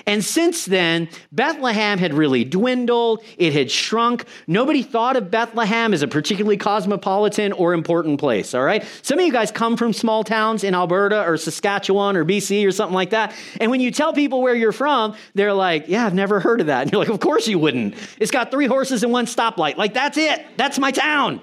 And 0.06 0.24
since 0.24 0.66
then, 0.66 1.10
Bethlehem 1.32 2.00
had 2.00 2.14
really 2.14 2.44
dwindled, 2.44 3.24
it 3.38 3.54
had 3.54 3.70
shrunk. 3.70 4.26
Nobody 4.48 4.84
thought 4.84 5.16
of 5.18 5.30
Bethlehem 5.30 5.94
as 5.94 6.02
a 6.02 6.08
particularly 6.08 6.58
cosmopolitan 6.58 7.54
or 7.54 7.74
important 7.74 8.20
place, 8.20 8.54
all 8.54 8.64
right? 8.64 8.86
Some 9.02 9.20
of 9.20 9.26
you 9.26 9.32
guys 9.32 9.52
come 9.52 9.78
from 9.78 9.94
small 9.94 10.24
towns 10.24 10.64
in 10.64 10.74
Alberta 10.74 11.24
or 11.24 11.38
Saskatchewan 11.38 12.16
or 12.16 12.26
BC 12.26 12.66
or 12.66 12.72
something 12.72 12.96
like 12.96 13.12
that. 13.12 13.34
And 13.60 13.72
when 13.72 13.82
you 13.82 13.92
tell 13.92 14.14
people 14.14 14.42
where 14.42 14.56
you're 14.56 14.72
from, 14.72 15.16
they're 15.34 15.54
like, 15.54 15.86
yeah, 15.88 16.06
I've 16.06 16.14
never 16.14 16.40
heard 16.40 16.62
of 16.62 16.68
that. 16.68 16.84
And 16.84 16.92
you're 16.92 17.00
like, 17.00 17.10
of 17.10 17.20
course 17.20 17.48
you 17.48 17.60
wouldn't. 17.60 17.96
It's 18.20 18.32
got 18.32 18.52
three 18.52 18.68
horses 18.68 19.04
and 19.04 19.12
one 19.12 19.26
stoplight. 19.26 19.78
Like, 19.78 19.94
that's 19.94 20.18
it. 20.18 20.46
That's 20.58 20.80
my 20.80 20.92
town. 20.92 21.42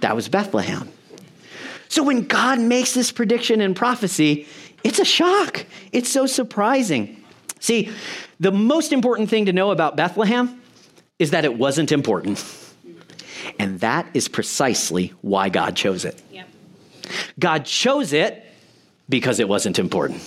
That 0.00 0.16
was 0.16 0.28
Bethlehem. 0.28 0.90
So 1.90 2.04
when 2.04 2.26
God 2.26 2.60
makes 2.60 2.94
this 2.94 3.10
prediction 3.10 3.60
and 3.60 3.74
prophecy, 3.74 4.46
it's 4.84 5.00
a 5.00 5.04
shock. 5.04 5.66
It's 5.90 6.08
so 6.08 6.24
surprising. 6.24 7.22
See, 7.58 7.90
the 8.38 8.52
most 8.52 8.92
important 8.92 9.28
thing 9.28 9.46
to 9.46 9.52
know 9.52 9.72
about 9.72 9.96
Bethlehem 9.96 10.62
is 11.18 11.32
that 11.32 11.44
it 11.44 11.58
wasn't 11.58 11.90
important. 11.90 12.42
And 13.58 13.80
that 13.80 14.06
is 14.14 14.28
precisely 14.28 15.12
why 15.20 15.48
God 15.48 15.74
chose 15.74 16.04
it. 16.04 16.22
God 17.40 17.64
chose 17.64 18.12
it 18.12 18.46
because 19.08 19.40
it 19.40 19.48
wasn't 19.48 19.80
important. 19.80 20.22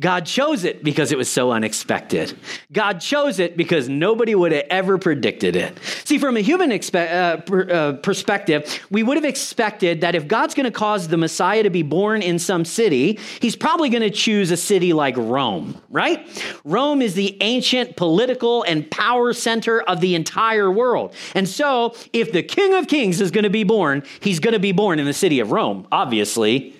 God 0.00 0.26
chose 0.26 0.64
it 0.64 0.82
because 0.82 1.12
it 1.12 1.18
was 1.18 1.30
so 1.30 1.52
unexpected. 1.52 2.36
God 2.72 3.00
chose 3.00 3.38
it 3.38 3.56
because 3.56 3.88
nobody 3.88 4.34
would 4.34 4.50
have 4.50 4.66
ever 4.70 4.98
predicted 4.98 5.54
it. 5.54 5.78
See, 6.06 6.18
from 6.18 6.36
a 6.36 6.40
human 6.40 6.70
expe- 6.70 7.12
uh, 7.12 7.38
per, 7.38 7.68
uh, 7.68 7.92
perspective, 7.94 8.80
we 8.92 9.02
would 9.02 9.16
have 9.16 9.24
expected 9.24 10.02
that 10.02 10.14
if 10.14 10.28
God's 10.28 10.54
going 10.54 10.66
to 10.66 10.70
cause 10.70 11.08
the 11.08 11.16
Messiah 11.16 11.64
to 11.64 11.70
be 11.70 11.82
born 11.82 12.22
in 12.22 12.38
some 12.38 12.64
city, 12.64 13.18
he's 13.40 13.56
probably 13.56 13.88
going 13.88 14.04
to 14.04 14.10
choose 14.10 14.52
a 14.52 14.56
city 14.56 14.92
like 14.92 15.16
Rome, 15.16 15.82
right? 15.90 16.24
Rome 16.62 17.02
is 17.02 17.14
the 17.14 17.36
ancient 17.40 17.96
political 17.96 18.62
and 18.62 18.88
power 18.88 19.32
center 19.32 19.80
of 19.80 20.00
the 20.00 20.14
entire 20.14 20.70
world. 20.70 21.12
And 21.34 21.48
so, 21.48 21.96
if 22.12 22.30
the 22.30 22.44
King 22.44 22.74
of 22.74 22.86
Kings 22.86 23.20
is 23.20 23.32
going 23.32 23.42
to 23.42 23.50
be 23.50 23.64
born, 23.64 24.04
he's 24.20 24.38
going 24.38 24.54
to 24.54 24.60
be 24.60 24.70
born 24.70 25.00
in 25.00 25.06
the 25.06 25.12
city 25.12 25.40
of 25.40 25.50
Rome, 25.50 25.88
obviously, 25.90 26.72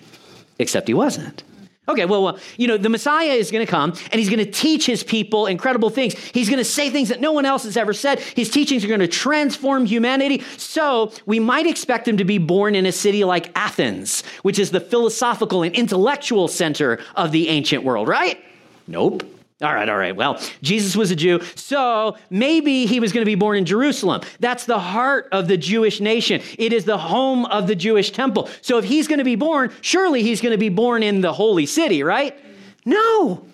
except 0.57 0.87
he 0.87 0.93
wasn't. 0.93 1.43
Okay, 1.89 2.03
well, 2.03 2.21
well, 2.21 2.39
you 2.57 2.67
know, 2.67 2.77
the 2.77 2.89
Messiah 2.89 3.31
is 3.31 3.49
going 3.49 3.65
to 3.65 3.69
come 3.69 3.91
and 4.11 4.19
he's 4.19 4.29
going 4.29 4.43
to 4.43 4.51
teach 4.51 4.85
his 4.85 5.03
people 5.03 5.45
incredible 5.45 5.89
things. 5.89 6.15
He's 6.15 6.49
going 6.49 6.57
to 6.57 6.65
say 6.65 6.89
things 6.89 7.09
that 7.09 7.21
no 7.21 7.31
one 7.31 7.45
else 7.45 7.63
has 7.63 7.77
ever 7.77 7.93
said. 7.93 8.19
His 8.19 8.49
teachings 8.49 8.83
are 8.83 8.89
going 8.89 8.99
to 8.99 9.07
transform 9.07 9.85
humanity. 9.85 10.43
So 10.57 11.13
we 11.25 11.39
might 11.39 11.65
expect 11.65 12.07
him 12.07 12.17
to 12.17 12.25
be 12.25 12.39
born 12.39 12.75
in 12.75 12.85
a 12.85 12.91
city 12.91 13.23
like 13.23 13.51
Athens, 13.55 14.23
which 14.41 14.59
is 14.59 14.71
the 14.71 14.81
philosophical 14.81 15.63
and 15.63 15.73
intellectual 15.73 16.49
center 16.49 16.99
of 17.15 17.31
the 17.31 17.47
ancient 17.47 17.83
world, 17.83 18.09
right? 18.09 18.37
Nope. 18.85 19.36
All 19.59 19.73
right, 19.73 19.89
all 19.89 19.97
right. 19.97 20.15
Well, 20.15 20.39
Jesus 20.61 20.95
was 20.95 21.09
a 21.09 21.15
Jew, 21.15 21.41
so 21.55 22.15
maybe 22.29 22.85
he 22.85 22.99
was 22.99 23.11
going 23.11 23.23
to 23.23 23.25
be 23.25 23.33
born 23.33 23.57
in 23.57 23.65
Jerusalem. 23.65 24.21
That's 24.39 24.65
the 24.65 24.77
heart 24.77 25.29
of 25.31 25.47
the 25.47 25.57
Jewish 25.57 25.99
nation. 25.99 26.41
It 26.59 26.73
is 26.73 26.85
the 26.85 26.99
home 26.99 27.45
of 27.45 27.65
the 27.65 27.75
Jewish 27.75 28.11
temple. 28.11 28.49
So 28.61 28.77
if 28.77 28.85
he's 28.85 29.07
going 29.07 29.17
to 29.17 29.25
be 29.25 29.35
born, 29.35 29.71
surely 29.81 30.21
he's 30.21 30.41
going 30.41 30.51
to 30.51 30.59
be 30.59 30.69
born 30.69 31.01
in 31.01 31.21
the 31.21 31.33
holy 31.33 31.65
city, 31.65 32.03
right? 32.03 32.37
No. 32.85 33.47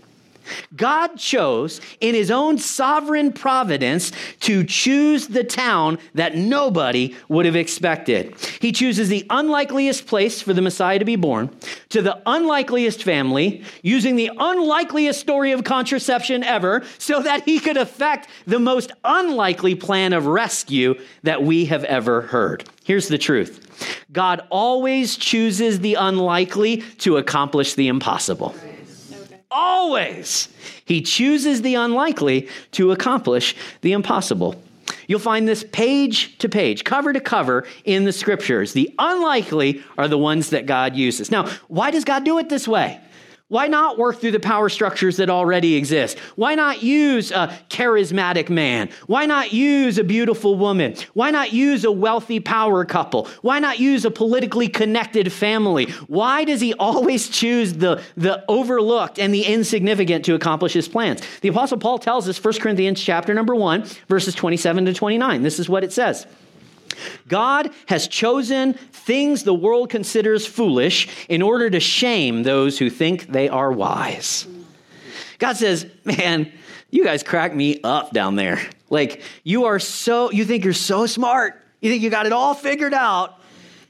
God 0.76 1.16
chose 1.18 1.80
in 2.02 2.16
his 2.16 2.30
own 2.30 2.58
sovereign 2.58 3.32
providence 3.32 4.12
to 4.42 4.64
choose 4.64 5.28
the 5.28 5.44
town 5.44 6.00
that 6.16 6.36
nobody 6.36 7.16
would 7.30 7.46
have 7.46 7.56
expected. 7.56 8.36
He 8.60 8.72
chooses 8.72 9.10
the 9.10 9.26
unlikeliest 9.30 10.06
place 10.06 10.42
for 10.42 10.54
the 10.54 10.62
Messiah 10.62 11.00
to 11.00 11.06
be 11.06 11.16
born, 11.16 11.50
to 11.94 12.02
the 12.02 12.20
unlikeliest 12.26 13.04
family, 13.04 13.64
using 13.84 14.16
the 14.16 14.32
unlikeliest 14.36 15.20
story 15.20 15.52
of 15.52 15.64
contraception 15.64 16.44
ever, 16.44 16.84
so 16.98 17.22
that 17.22 17.44
he 17.46 17.60
could 17.60 17.78
effect 17.78 18.28
the 18.48 18.58
most 18.58 18.92
unlikely 19.04 19.76
plan 19.76 20.12
of 20.12 20.26
rescue 20.26 20.96
that 21.22 21.44
we 21.44 21.66
have 21.66 21.84
ever 21.84 22.22
heard. 22.22 22.68
Here's 22.84 23.08
the 23.08 23.20
truth 23.20 24.08
God 24.12 24.42
always 24.50 25.16
chooses 25.16 25.82
the 25.82 25.94
unlikely 25.94 26.78
to 27.00 27.18
accomplish 27.18 27.76
the 27.76 27.90
impossible. 27.90 28.56
Always. 29.52 30.50
He 30.86 31.04
chooses 31.04 31.62
the 31.62 31.76
unlikely 31.76 32.50
to 32.72 32.92
accomplish 32.92 33.56
the 33.82 33.92
impossible. 33.92 34.56
You'll 35.08 35.20
find 35.20 35.48
this 35.48 35.64
page 35.64 36.38
to 36.40 36.50
page, 36.50 36.84
cover 36.84 37.14
to 37.14 37.20
cover 37.20 37.66
in 37.84 38.06
the 38.06 38.14
scriptures. 38.14 38.74
The 38.74 38.94
unlikely 39.00 39.84
are 39.98 40.08
the 40.08 40.18
ones 40.18 40.50
that 40.52 40.66
God 40.66 40.96
uses. 40.96 41.32
Now, 41.32 41.48
why 41.68 41.92
does 41.92 42.04
God 42.04 42.24
do 42.24 42.38
it 42.40 42.50
this 42.50 42.68
way? 42.68 43.00
Why 43.54 43.68
not 43.68 44.00
work 44.00 44.20
through 44.20 44.32
the 44.32 44.40
power 44.40 44.68
structures 44.68 45.18
that 45.18 45.30
already 45.30 45.76
exist? 45.76 46.18
Why 46.36 46.56
not 46.56 46.82
use 46.82 47.30
a 47.30 47.56
charismatic 47.70 48.50
man? 48.50 48.90
Why 49.06 49.28
not 49.28 49.54
use 49.54 50.00
a 50.00 50.04
beautiful 50.04 50.56
woman? 50.56 50.96
Why 51.14 51.30
not 51.30 51.54
use 51.54 51.84
a 51.84 51.92
wealthy 51.92 52.40
power 52.40 52.84
couple? 52.84 53.28
Why 53.44 53.60
not 53.60 53.78
use 53.78 54.06
a 54.06 54.10
politically 54.10 54.70
connected 54.70 55.32
family? 55.32 55.86
Why 56.08 56.46
does 56.46 56.62
he 56.62 56.74
always 56.74 57.30
choose 57.30 57.74
the, 57.74 58.02
the 58.18 58.44
overlooked 58.48 59.20
and 59.20 59.32
the 59.32 59.44
insignificant 59.44 60.26
to 60.26 60.34
accomplish 60.34 60.74
his 60.74 60.88
plans? 60.88 61.22
The 61.42 61.50
apostle 61.50 61.78
Paul 61.78 62.00
tells 62.00 62.28
us 62.28 62.44
1 62.44 62.56
Corinthians 62.56 63.04
chapter 63.04 63.36
number 63.36 63.54
1 63.54 63.84
verses 64.08 64.34
27 64.34 64.86
to 64.86 64.96
29. 64.96 65.44
This 65.44 65.60
is 65.60 65.70
what 65.70 65.84
it 65.84 65.94
says. 65.94 66.26
God 67.28 67.72
has 67.88 68.08
chosen 68.08 68.74
things 68.74 69.44
the 69.44 69.54
world 69.54 69.90
considers 69.90 70.46
foolish 70.46 71.08
in 71.30 71.42
order 71.42 71.70
to 71.70 71.80
shame 71.80 72.44
those 72.44 72.80
who 72.80 72.90
think 72.90 73.28
they 73.28 73.50
are 73.50 73.72
wise. 73.72 74.48
God 75.40 75.58
says, 75.58 75.86
Man, 76.06 76.52
you 76.90 77.04
guys 77.04 77.24
crack 77.24 77.54
me 77.54 77.82
up 77.84 78.12
down 78.12 78.36
there. 78.36 78.62
Like, 78.90 79.22
you 79.44 79.66
are 79.66 79.80
so, 79.80 80.32
you 80.32 80.46
think 80.46 80.64
you're 80.64 80.74
so 80.74 81.08
smart. 81.08 81.60
You 81.82 81.90
think 81.90 82.04
you 82.04 82.10
got 82.10 82.26
it 82.26 82.32
all 82.32 82.54
figured 82.54 82.94
out. 82.94 83.40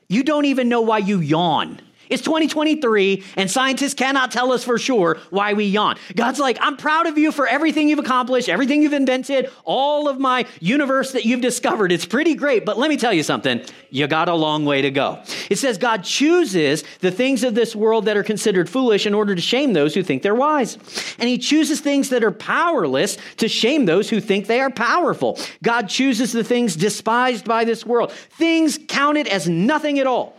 You 0.07 0.23
don't 0.23 0.45
even 0.45 0.69
know 0.69 0.81
why 0.81 0.99
you 0.99 1.19
yawn. 1.19 1.79
It's 2.09 2.21
2023, 2.23 3.23
and 3.37 3.49
scientists 3.49 3.93
cannot 3.93 4.31
tell 4.31 4.51
us 4.51 4.63
for 4.63 4.77
sure 4.77 5.19
why 5.29 5.53
we 5.53 5.65
yawn. 5.65 5.97
God's 6.15 6.39
like, 6.39 6.57
I'm 6.59 6.77
proud 6.77 7.07
of 7.07 7.17
you 7.17 7.31
for 7.31 7.47
everything 7.47 7.87
you've 7.87 7.99
accomplished, 7.99 8.49
everything 8.49 8.81
you've 8.81 8.93
invented, 8.93 9.49
all 9.63 10.09
of 10.09 10.19
my 10.19 10.45
universe 10.59 11.13
that 11.13 11.25
you've 11.25 11.41
discovered. 11.41 11.91
It's 11.91 12.05
pretty 12.05 12.35
great, 12.35 12.65
but 12.65 12.77
let 12.77 12.89
me 12.89 12.97
tell 12.97 13.13
you 13.13 13.23
something. 13.23 13.61
You 13.89 14.07
got 14.07 14.27
a 14.27 14.33
long 14.33 14.65
way 14.65 14.81
to 14.81 14.91
go. 14.91 15.23
It 15.49 15.57
says 15.57 15.77
God 15.77 16.03
chooses 16.03 16.83
the 16.99 17.11
things 17.11 17.43
of 17.43 17.55
this 17.55 17.75
world 17.75 18.05
that 18.05 18.17
are 18.17 18.23
considered 18.23 18.69
foolish 18.69 19.05
in 19.05 19.13
order 19.13 19.35
to 19.35 19.41
shame 19.41 19.73
those 19.73 19.93
who 19.93 20.03
think 20.03 20.23
they're 20.23 20.35
wise. 20.35 20.77
And 21.19 21.29
He 21.29 21.37
chooses 21.37 21.79
things 21.79 22.09
that 22.09 22.23
are 22.23 22.31
powerless 22.31 23.17
to 23.37 23.47
shame 23.47 23.85
those 23.85 24.09
who 24.09 24.19
think 24.19 24.47
they 24.47 24.59
are 24.59 24.69
powerful. 24.69 25.39
God 25.61 25.89
chooses 25.89 26.31
the 26.31 26.43
things 26.43 26.75
despised 26.75 27.45
by 27.45 27.63
this 27.63 27.85
world, 27.85 28.11
things 28.11 28.79
counted 28.87 29.27
as 29.27 29.47
nothing 29.47 29.99
at 29.99 30.07
all 30.07 30.35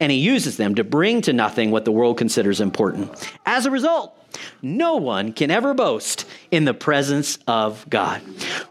and 0.00 0.12
he 0.12 0.18
uses 0.18 0.56
them 0.56 0.74
to 0.76 0.84
bring 0.84 1.22
to 1.22 1.32
nothing 1.32 1.70
what 1.70 1.84
the 1.84 1.92
world 1.92 2.18
considers 2.18 2.60
important. 2.60 3.10
As 3.44 3.66
a 3.66 3.70
result, 3.70 4.16
no 4.62 4.96
one 4.96 5.32
can 5.32 5.50
ever 5.50 5.74
boast 5.74 6.26
in 6.50 6.64
the 6.64 6.74
presence 6.74 7.38
of 7.46 7.88
God. 7.88 8.20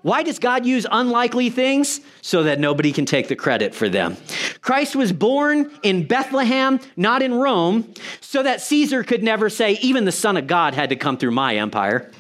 Why 0.01 0.23
does 0.23 0.39
God 0.39 0.65
use 0.65 0.85
unlikely 0.89 1.49
things? 1.49 2.01
So 2.21 2.43
that 2.43 2.59
nobody 2.59 2.91
can 2.91 3.05
take 3.05 3.27
the 3.27 3.35
credit 3.35 3.73
for 3.73 3.89
them. 3.89 4.17
Christ 4.61 4.95
was 4.95 5.11
born 5.11 5.71
in 5.83 6.07
Bethlehem, 6.07 6.79
not 6.95 7.21
in 7.21 7.33
Rome, 7.33 7.93
so 8.21 8.43
that 8.43 8.61
Caesar 8.61 9.03
could 9.03 9.23
never 9.23 9.49
say, 9.49 9.73
even 9.81 10.05
the 10.05 10.11
Son 10.11 10.37
of 10.37 10.47
God 10.47 10.73
had 10.73 10.89
to 10.89 10.95
come 10.95 11.17
through 11.17 11.31
my 11.31 11.55
empire. 11.57 12.11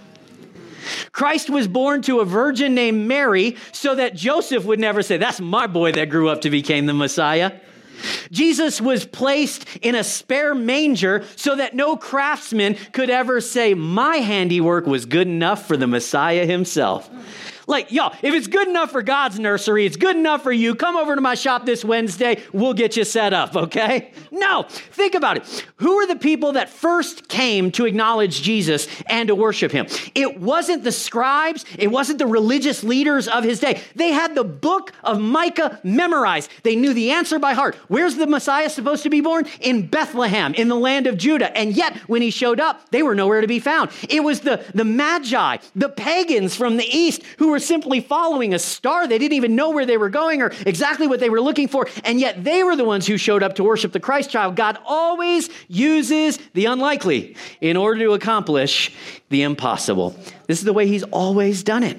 Christ 1.11 1.49
was 1.49 1.67
born 1.67 2.03
to 2.03 2.19
a 2.19 2.25
virgin 2.25 2.75
named 2.75 3.07
Mary 3.07 3.57
so 3.71 3.95
that 3.95 4.15
Joseph 4.15 4.65
would 4.65 4.79
never 4.79 5.01
say, 5.01 5.17
That's 5.17 5.41
my 5.41 5.65
boy 5.65 5.91
that 5.93 6.09
grew 6.09 6.29
up 6.29 6.41
to 6.41 6.49
become 6.49 6.85
the 6.85 6.93
Messiah. 6.93 7.53
Jesus 8.31 8.81
was 8.81 9.05
placed 9.05 9.65
in 9.77 9.95
a 9.95 10.03
spare 10.03 10.55
manger 10.55 11.23
so 11.35 11.55
that 11.55 11.75
no 11.75 11.95
craftsman 11.97 12.75
could 12.91 13.09
ever 13.09 13.41
say, 13.41 13.73
My 13.73 14.17
handiwork 14.17 14.85
was 14.85 15.05
good 15.05 15.27
enough 15.27 15.67
for 15.67 15.77
the 15.77 15.87
Messiah 15.87 16.45
himself. 16.45 17.09
Like, 17.67 17.91
y'all, 17.91 18.15
if 18.21 18.33
it's 18.33 18.47
good 18.47 18.67
enough 18.67 18.91
for 18.91 19.01
God's 19.01 19.39
nursery, 19.39 19.85
it's 19.85 19.97
good 19.97 20.15
enough 20.15 20.43
for 20.43 20.51
you. 20.51 20.75
Come 20.75 20.95
over 20.95 21.15
to 21.15 21.21
my 21.21 21.35
shop 21.35 21.65
this 21.65 21.83
Wednesday. 21.83 22.41
We'll 22.53 22.73
get 22.73 22.95
you 22.97 23.03
set 23.03 23.33
up, 23.33 23.55
okay? 23.55 24.11
No, 24.31 24.65
think 24.69 25.15
about 25.15 25.37
it. 25.37 25.65
Who 25.77 25.93
are 25.99 26.07
the 26.07 26.15
people 26.15 26.53
that 26.53 26.69
first 26.69 27.27
came 27.27 27.71
to 27.71 27.85
acknowledge 27.85 28.41
Jesus 28.41 28.87
and 29.07 29.27
to 29.27 29.35
worship 29.35 29.71
him? 29.71 29.87
It 30.13 30.39
wasn't 30.39 30.83
the 30.83 30.91
scribes, 30.91 31.65
it 31.77 31.87
wasn't 31.87 32.19
the 32.19 32.27
religious 32.27 32.83
leaders 32.83 33.27
of 33.27 33.43
his 33.43 33.59
day. 33.59 33.81
They 33.95 34.09
had 34.09 34.35
the 34.35 34.43
book 34.43 34.93
of 35.03 35.19
Micah 35.19 35.79
memorized, 35.83 36.49
they 36.63 36.75
knew 36.75 36.93
the 36.93 37.11
answer 37.11 37.39
by 37.39 37.53
heart. 37.53 37.75
Where's 37.87 38.15
the 38.15 38.27
Messiah 38.27 38.69
supposed 38.69 39.03
to 39.03 39.09
be 39.09 39.21
born? 39.21 39.45
In 39.61 39.87
Bethlehem, 39.87 40.53
in 40.53 40.67
the 40.67 40.75
land 40.75 41.07
of 41.07 41.17
Judah. 41.17 41.55
And 41.57 41.75
yet, 41.75 41.95
when 42.07 42.21
he 42.21 42.29
showed 42.29 42.59
up, 42.59 42.89
they 42.91 43.03
were 43.03 43.15
nowhere 43.15 43.41
to 43.41 43.47
be 43.47 43.59
found. 43.59 43.91
It 44.09 44.23
was 44.23 44.41
the, 44.41 44.63
the 44.73 44.85
Magi, 44.85 45.57
the 45.75 45.89
pagans 45.89 46.55
from 46.55 46.77
the 46.77 46.85
east, 46.85 47.23
who 47.37 47.49
were 47.49 47.54
simply 47.59 48.01
following 48.01 48.53
a 48.53 48.59
star. 48.59 49.07
They 49.07 49.17
didn't 49.17 49.33
even 49.33 49.55
know 49.55 49.71
where 49.71 49.85
they 49.85 49.97
were 49.97 50.09
going 50.09 50.41
or 50.41 50.51
exactly 50.65 51.07
what 51.07 51.19
they 51.19 51.29
were 51.29 51.41
looking 51.41 51.67
for. 51.67 51.87
And 52.03 52.19
yet 52.19 52.43
they 52.43 52.63
were 52.63 52.75
the 52.75 52.85
ones 52.85 53.07
who 53.07 53.17
showed 53.17 53.43
up 53.43 53.55
to 53.55 53.63
worship 53.63 53.91
the 53.91 53.99
Christ 53.99 54.29
child. 54.29 54.55
God 54.55 54.77
always 54.85 55.49
uses 55.67 56.37
the 56.53 56.65
unlikely 56.65 57.35
in 57.61 57.77
order 57.77 57.99
to 58.01 58.13
accomplish 58.13 58.91
the 59.29 59.43
impossible. 59.43 60.15
This 60.47 60.59
is 60.59 60.65
the 60.65 60.73
way 60.73 60.87
He's 60.87 61.03
always 61.03 61.63
done 61.63 61.83
it. 61.83 61.97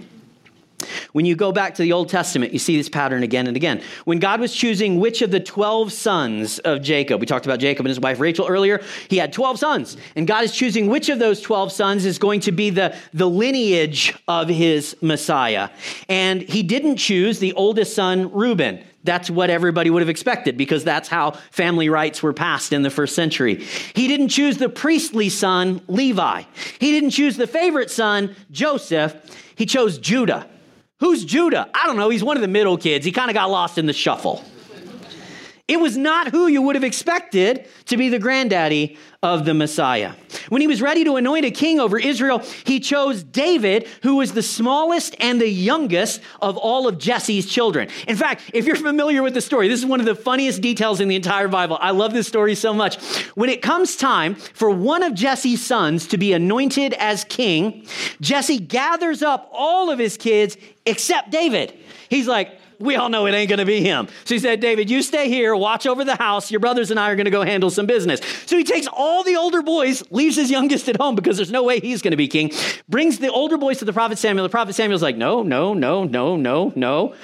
When 1.12 1.25
you 1.25 1.35
go 1.35 1.53
back 1.53 1.75
to 1.77 1.83
the 1.83 1.93
Old 1.93 2.09
Testament, 2.09 2.53
you 2.53 2.59
see 2.59 2.77
this 2.77 2.89
pattern 2.89 3.23
again 3.23 3.47
and 3.47 3.57
again. 3.57 3.83
When 4.05 4.19
God 4.19 4.41
was 4.41 4.55
choosing 4.55 5.01
which 5.01 5.23
of 5.23 5.31
the 5.31 5.41
12 5.41 5.93
sons 5.93 6.59
of 6.61 6.83
Jacob, 6.83 7.21
we 7.21 7.27
talked 7.27 7.47
about 7.47 7.59
Jacob 7.59 7.87
and 7.87 7.91
his 7.91 8.01
wife 8.01 8.21
Rachel 8.21 8.47
earlier, 8.47 8.83
he 9.09 9.17
had 9.17 9.33
12 9.33 9.59
sons. 9.59 9.97
And 10.15 10.27
God 10.27 10.45
is 10.45 10.53
choosing 10.53 10.89
which 10.89 11.09
of 11.09 11.19
those 11.19 11.41
12 11.41 11.73
sons 11.73 12.05
is 12.05 12.19
going 12.19 12.41
to 12.41 12.53
be 12.53 12.71
the, 12.71 12.95
the 13.15 13.29
lineage 13.29 14.15
of 14.29 14.49
his 14.49 14.97
Messiah. 15.01 15.71
And 16.09 16.43
he 16.43 16.62
didn't 16.62 16.97
choose 16.97 17.39
the 17.39 17.53
oldest 17.55 17.95
son, 17.95 18.33
Reuben. 18.33 18.85
That's 19.05 19.31
what 19.31 19.51
everybody 19.51 19.89
would 19.89 20.03
have 20.03 20.09
expected 20.09 20.57
because 20.57 20.83
that's 20.83 21.09
how 21.09 21.33
family 21.53 21.89
rights 21.89 22.23
were 22.23 22.33
passed 22.33 22.73
in 22.73 22.83
the 22.83 22.91
first 22.91 23.15
century. 23.15 23.62
He 23.95 24.09
didn't 24.09 24.29
choose 24.29 24.59
the 24.59 24.69
priestly 24.69 25.29
son, 25.29 25.81
Levi. 25.87 26.43
He 26.81 26.91
didn't 26.91 27.11
choose 27.11 27.37
the 27.37 27.47
favorite 27.47 27.91
son, 27.91 28.35
Joseph. 28.51 29.15
He 29.55 29.65
chose 29.65 29.99
Judah. 29.99 30.49
Who's 31.01 31.25
Judah? 31.25 31.69
I 31.75 31.87
don't 31.87 31.97
know. 31.97 32.09
He's 32.09 32.25
one 32.25 32.37
of 32.37 32.41
the 32.41 32.49
middle 32.49 32.79
kids. 32.79 33.05
He 33.05 33.13
kind 33.13 33.31
of 33.31 33.35
got 33.35 33.51
lost 33.51 33.77
in 33.77 33.87
the 33.87 33.93
shuffle. 33.93 34.43
It 35.68 35.81
was 35.81 35.96
not 35.96 36.29
who 36.29 36.46
you 36.46 36.62
would 36.62 36.76
have 36.76 36.85
expected 36.85 37.66
to 37.87 37.96
be 37.96 38.09
the 38.09 38.20
granddaddy 38.20 38.98
of 39.20 39.44
the 39.44 39.52
Messiah. 39.52 40.12
When 40.48 40.61
he 40.61 40.68
was 40.68 40.81
ready 40.81 41.02
to 41.02 41.16
anoint 41.16 41.44
a 41.44 41.50
king 41.50 41.81
over 41.81 41.98
Israel, 41.98 42.38
he 42.64 42.79
chose 42.79 43.24
David, 43.24 43.88
who 44.05 44.16
was 44.16 44.33
the 44.33 44.44
smallest 44.44 45.16
and 45.18 45.40
the 45.40 45.48
youngest 45.48 46.20
of 46.40 46.57
all 46.57 46.87
of 46.87 46.98
Jesse's 46.98 47.46
children. 47.46 47.88
In 48.07 48.14
fact, 48.14 48.42
if 48.55 48.64
you're 48.64 48.76
familiar 48.76 49.24
with 49.24 49.35
the 49.35 49.40
story, 49.40 49.66
this 49.66 49.81
is 49.81 49.87
one 49.87 49.98
of 49.98 50.07
the 50.07 50.14
funniest 50.14 50.61
details 50.61 51.00
in 51.00 51.09
the 51.09 51.16
entire 51.16 51.48
Bible. 51.48 51.79
I 51.81 51.90
love 51.90 52.12
this 52.12 52.29
story 52.29 52.55
so 52.55 52.72
much. 52.72 53.02
When 53.35 53.50
it 53.50 53.61
comes 53.61 53.96
time 53.96 54.37
for 54.37 54.70
one 54.70 55.02
of 55.02 55.14
Jesse's 55.14 55.66
sons 55.66 56.07
to 56.09 56.16
be 56.16 56.33
anointed 56.33 56.92
as 56.94 57.24
king, 57.24 57.85
Jesse 58.20 58.61
gathers 58.61 59.20
up 59.20 59.50
all 59.52 59.90
of 59.90 59.98
his 59.98 60.16
kids 60.16 60.57
except 60.85 61.31
David. 61.31 61.76
He's 62.09 62.29
like, 62.29 62.61
we 62.79 62.97
all 62.97 63.09
know 63.09 63.27
it 63.27 63.33
ain't 63.33 63.49
going 63.49 63.59
to 63.59 63.65
be 63.65 63.81
him. 63.81 64.09
So 64.25 64.35
he 64.35 64.39
said, 64.39 64.61
David, 64.61 64.91
you 64.91 65.03
stay 65.03 65.29
here, 65.29 65.55
watch 65.55 65.87
over 65.87 66.05
the 66.05 66.17
house. 66.17 66.51
Your 66.51 66.61
brothers 66.61 66.91
and 66.91 67.01
I 67.01 67.11
are 67.11 67.17
going 67.17 67.27
to 67.27 67.31
go 67.31 67.43
handle 67.43 67.71
some 67.71 67.87
business. 67.87 68.21
So 68.47 68.57
he 68.57 68.65
takes 68.65 68.87
all 68.93 69.23
the 69.23 69.37
older 69.37 69.62
boys, 69.62 70.03
leaves 70.11 70.37
his 70.37 70.51
youngest 70.51 70.89
at 70.89 70.97
home 70.97 71.15
because 71.15 71.37
there's 71.37 71.51
no 71.51 71.62
way 71.62 71.81
he's 71.81 72.03
going 72.03 72.12
to 72.12 72.17
be 72.17 72.29
king, 72.29 72.53
brings 72.89 73.19
the 73.19 73.31
older 73.31 73.59
boys 73.59 73.79
to 73.79 73.85
the 73.85 73.93
prophet 73.93 74.19
Samuel. 74.19 74.45
The 74.45 74.51
prophet 74.51 74.75
Samuel's 74.75 75.03
like, 75.03 75.17
no, 75.17 75.43
no, 75.43 75.75
no, 75.75 76.05
no, 76.05 76.37
no, 76.37 76.73
no. 76.75 77.15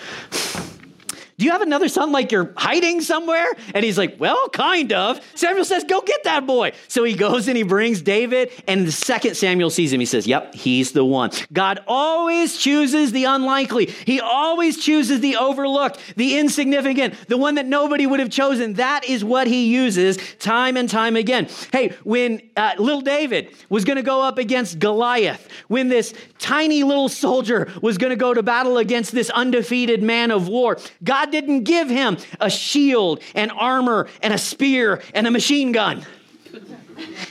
Do 1.38 1.44
you 1.44 1.50
have 1.50 1.62
another 1.62 1.88
son 1.88 2.12
like 2.12 2.32
you're 2.32 2.52
hiding 2.56 3.00
somewhere? 3.00 3.46
And 3.74 3.84
he's 3.84 3.98
like, 3.98 4.18
Well, 4.18 4.48
kind 4.50 4.92
of. 4.92 5.20
Samuel 5.34 5.64
says, 5.64 5.84
Go 5.84 6.00
get 6.00 6.24
that 6.24 6.46
boy. 6.46 6.72
So 6.88 7.04
he 7.04 7.14
goes 7.14 7.48
and 7.48 7.56
he 7.56 7.62
brings 7.62 8.02
David. 8.02 8.50
And 8.66 8.86
the 8.86 8.92
second 8.92 9.36
Samuel 9.36 9.70
sees 9.70 9.92
him, 9.92 10.00
he 10.00 10.06
says, 10.06 10.26
Yep, 10.26 10.54
he's 10.54 10.92
the 10.92 11.04
one. 11.04 11.30
God 11.52 11.80
always 11.86 12.56
chooses 12.56 13.12
the 13.12 13.24
unlikely, 13.24 13.86
He 13.86 14.20
always 14.20 14.82
chooses 14.82 15.20
the 15.20 15.36
overlooked, 15.36 15.98
the 16.16 16.38
insignificant, 16.38 17.14
the 17.28 17.36
one 17.36 17.56
that 17.56 17.66
nobody 17.66 18.06
would 18.06 18.20
have 18.20 18.30
chosen. 18.30 18.74
That 18.74 19.04
is 19.04 19.24
what 19.24 19.46
He 19.46 19.66
uses 19.66 20.18
time 20.38 20.76
and 20.76 20.88
time 20.88 21.16
again. 21.16 21.48
Hey, 21.72 21.90
when 22.04 22.40
uh, 22.56 22.72
little 22.78 23.00
David 23.00 23.54
was 23.68 23.84
going 23.84 23.96
to 23.96 24.02
go 24.02 24.22
up 24.22 24.38
against 24.38 24.78
Goliath, 24.78 25.48
when 25.68 25.88
this 25.88 26.14
tiny 26.38 26.82
little 26.82 27.08
soldier 27.08 27.70
was 27.80 27.98
going 27.98 28.10
to 28.10 28.16
go 28.16 28.34
to 28.34 28.42
battle 28.42 28.78
against 28.78 29.12
this 29.12 29.30
undefeated 29.30 30.02
man 30.02 30.30
of 30.30 30.48
war, 30.48 30.78
God 31.02 31.21
didn't 31.30 31.64
give 31.64 31.88
him 31.88 32.18
a 32.40 32.50
shield 32.50 33.20
and 33.34 33.52
armor 33.52 34.08
and 34.22 34.32
a 34.32 34.38
spear 34.38 35.02
and 35.14 35.26
a 35.26 35.30
machine 35.30 35.72
gun. 35.72 36.04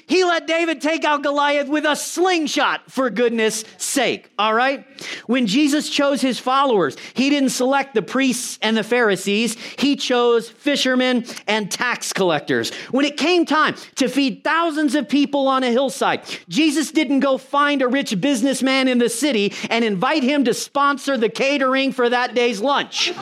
He 0.08 0.24
let 0.24 0.48
David 0.48 0.82
take 0.82 1.06
out 1.06 1.24
Goliath 1.24 1.68
with 1.68 1.86
a 1.86 1.96
slingshot, 1.96 2.92
for 2.92 3.10
goodness 3.10 3.64
sake. 3.78 4.30
All 4.38 4.54
right? 4.54 4.86
When 5.26 5.48
Jesus 5.48 5.90
chose 5.90 6.22
his 6.22 6.40
followers, 6.40 6.98
he 7.14 7.30
didn't 7.30 7.50
select 7.50 7.94
the 7.94 8.02
priests 8.02 8.60
and 8.62 8.76
the 8.76 8.84
Pharisees, 8.84 9.56
he 9.78 9.96
chose 9.96 10.50
fishermen 10.50 11.26
and 11.48 11.72
tax 11.72 12.14
collectors. 12.14 12.74
When 12.92 13.06
it 13.06 13.18
came 13.18 13.46
time 13.46 13.76
to 13.96 14.10
feed 14.10 14.44
thousands 14.44 14.96
of 14.96 15.08
people 15.08 15.48
on 15.48 15.64
a 15.64 15.72
hillside, 15.72 16.24
Jesus 16.50 16.92
didn't 16.92 17.22
go 17.22 17.38
find 17.38 17.82
a 17.82 17.88
rich 17.88 18.20
businessman 18.20 18.88
in 18.88 18.98
the 18.98 19.10
city 19.10 19.54
and 19.70 19.86
invite 19.86 20.24
him 20.24 20.44
to 20.46 20.54
sponsor 20.54 21.18
the 21.18 21.30
catering 21.30 21.92
for 21.92 22.10
that 22.10 22.36
day's 22.36 22.60
lunch. 22.60 23.14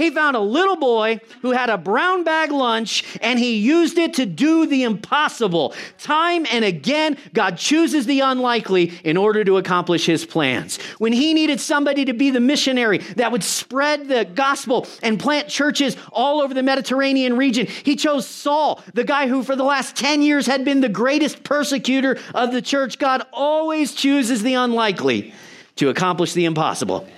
He 0.00 0.10
found 0.10 0.34
a 0.34 0.40
little 0.40 0.76
boy 0.76 1.20
who 1.42 1.50
had 1.50 1.68
a 1.68 1.76
brown 1.76 2.24
bag 2.24 2.50
lunch 2.50 3.04
and 3.20 3.38
he 3.38 3.56
used 3.56 3.98
it 3.98 4.14
to 4.14 4.26
do 4.26 4.66
the 4.66 4.82
impossible. 4.82 5.74
Time 5.98 6.46
and 6.50 6.64
again, 6.64 7.18
God 7.34 7.58
chooses 7.58 8.06
the 8.06 8.20
unlikely 8.20 8.98
in 9.04 9.16
order 9.16 9.44
to 9.44 9.58
accomplish 9.58 10.06
his 10.06 10.24
plans. 10.24 10.78
When 10.98 11.12
he 11.12 11.34
needed 11.34 11.60
somebody 11.60 12.06
to 12.06 12.14
be 12.14 12.30
the 12.30 12.40
missionary 12.40 12.98
that 13.16 13.30
would 13.30 13.44
spread 13.44 14.08
the 14.08 14.24
gospel 14.24 14.86
and 15.02 15.20
plant 15.20 15.48
churches 15.48 15.96
all 16.12 16.40
over 16.40 16.54
the 16.54 16.62
Mediterranean 16.62 17.36
region, 17.36 17.66
he 17.66 17.96
chose 17.96 18.26
Saul, 18.26 18.82
the 18.94 19.04
guy 19.04 19.28
who 19.28 19.42
for 19.42 19.54
the 19.56 19.64
last 19.64 19.96
10 19.96 20.22
years 20.22 20.46
had 20.46 20.64
been 20.64 20.80
the 20.80 20.88
greatest 20.88 21.44
persecutor 21.44 22.18
of 22.34 22.52
the 22.52 22.62
church. 22.62 22.98
God 22.98 23.26
always 23.32 23.94
chooses 23.94 24.42
the 24.42 24.54
unlikely 24.54 25.34
to 25.76 25.88
accomplish 25.88 26.34
the 26.34 26.44
impossible. 26.44 27.08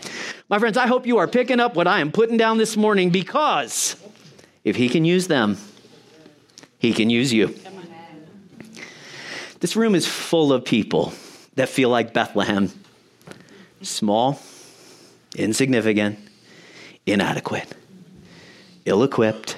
My 0.53 0.59
friends, 0.59 0.77
I 0.77 0.87
hope 0.87 1.07
you 1.07 1.17
are 1.17 1.27
picking 1.27 1.61
up 1.61 1.77
what 1.77 1.87
I 1.87 2.01
am 2.01 2.13
putting 2.13 2.37
down 2.37 2.59
this 2.59 2.77
morning 2.77 3.09
because 3.09 3.97
if 4.65 4.77
He 4.77 4.91
can 4.91 5.03
use 5.07 5.27
them, 5.27 5.57
He 6.79 6.93
can 6.93 7.09
use 7.09 7.33
you. 7.33 7.55
This 9.61 9.77
room 9.77 9.95
is 9.95 10.07
full 10.07 10.53
of 10.53 10.67
people 10.67 11.15
that 11.55 11.71
feel 11.71 11.89
like 11.89 12.13
Bethlehem 12.13 12.71
small, 13.81 14.43
insignificant, 15.37 16.19
inadequate, 17.07 17.75
ill 18.85 19.05
equipped. 19.05 19.57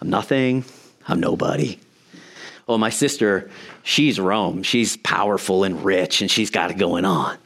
I'm 0.00 0.08
nothing, 0.08 0.64
I'm 1.08 1.20
nobody. 1.20 1.78
Oh, 2.66 2.78
my 2.78 2.88
sister, 2.88 3.50
she's 3.82 4.18
Rome. 4.18 4.62
She's 4.62 4.96
powerful 4.96 5.62
and 5.62 5.84
rich, 5.84 6.22
and 6.22 6.30
she's 6.30 6.48
got 6.48 6.70
it 6.70 6.78
going 6.78 7.04
on 7.04 7.36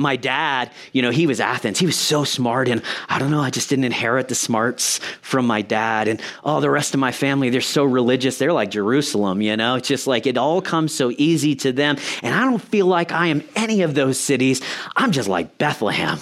my 0.00 0.16
dad, 0.16 0.72
you 0.92 1.02
know, 1.02 1.10
he 1.10 1.26
was 1.26 1.40
Athens. 1.40 1.78
He 1.78 1.86
was 1.86 1.96
so 1.96 2.24
smart. 2.24 2.68
And 2.68 2.82
I 3.08 3.18
don't 3.18 3.30
know, 3.30 3.40
I 3.40 3.50
just 3.50 3.68
didn't 3.68 3.84
inherit 3.84 4.28
the 4.28 4.34
smarts 4.34 4.98
from 5.20 5.46
my 5.46 5.62
dad. 5.62 6.08
And 6.08 6.20
all 6.42 6.60
the 6.60 6.70
rest 6.70 6.94
of 6.94 7.00
my 7.00 7.12
family, 7.12 7.50
they're 7.50 7.60
so 7.60 7.84
religious. 7.84 8.38
They're 8.38 8.52
like 8.52 8.70
Jerusalem, 8.70 9.42
you 9.42 9.56
know? 9.56 9.76
It's 9.76 9.88
just 9.88 10.06
like 10.06 10.26
it 10.26 10.38
all 10.38 10.62
comes 10.62 10.94
so 10.94 11.12
easy 11.18 11.54
to 11.56 11.72
them. 11.72 11.96
And 12.22 12.34
I 12.34 12.44
don't 12.44 12.62
feel 12.62 12.86
like 12.86 13.12
I 13.12 13.28
am 13.28 13.44
any 13.54 13.82
of 13.82 13.94
those 13.94 14.18
cities. 14.18 14.62
I'm 14.96 15.12
just 15.12 15.28
like 15.28 15.58
Bethlehem. 15.58 16.18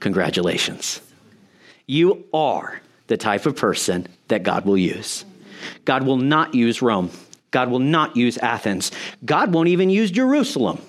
Congratulations. 0.00 1.00
You 1.86 2.24
are 2.34 2.80
the 3.06 3.16
type 3.16 3.46
of 3.46 3.56
person 3.56 4.08
that 4.28 4.42
God 4.42 4.64
will 4.64 4.78
use. 4.78 5.24
God 5.84 6.04
will 6.04 6.16
not 6.16 6.54
use 6.54 6.82
Rome. 6.82 7.10
God 7.52 7.70
will 7.70 7.78
not 7.78 8.16
use 8.16 8.38
Athens. 8.38 8.90
God 9.24 9.52
won't 9.52 9.68
even 9.68 9.90
use 9.90 10.10
Jerusalem 10.10 10.80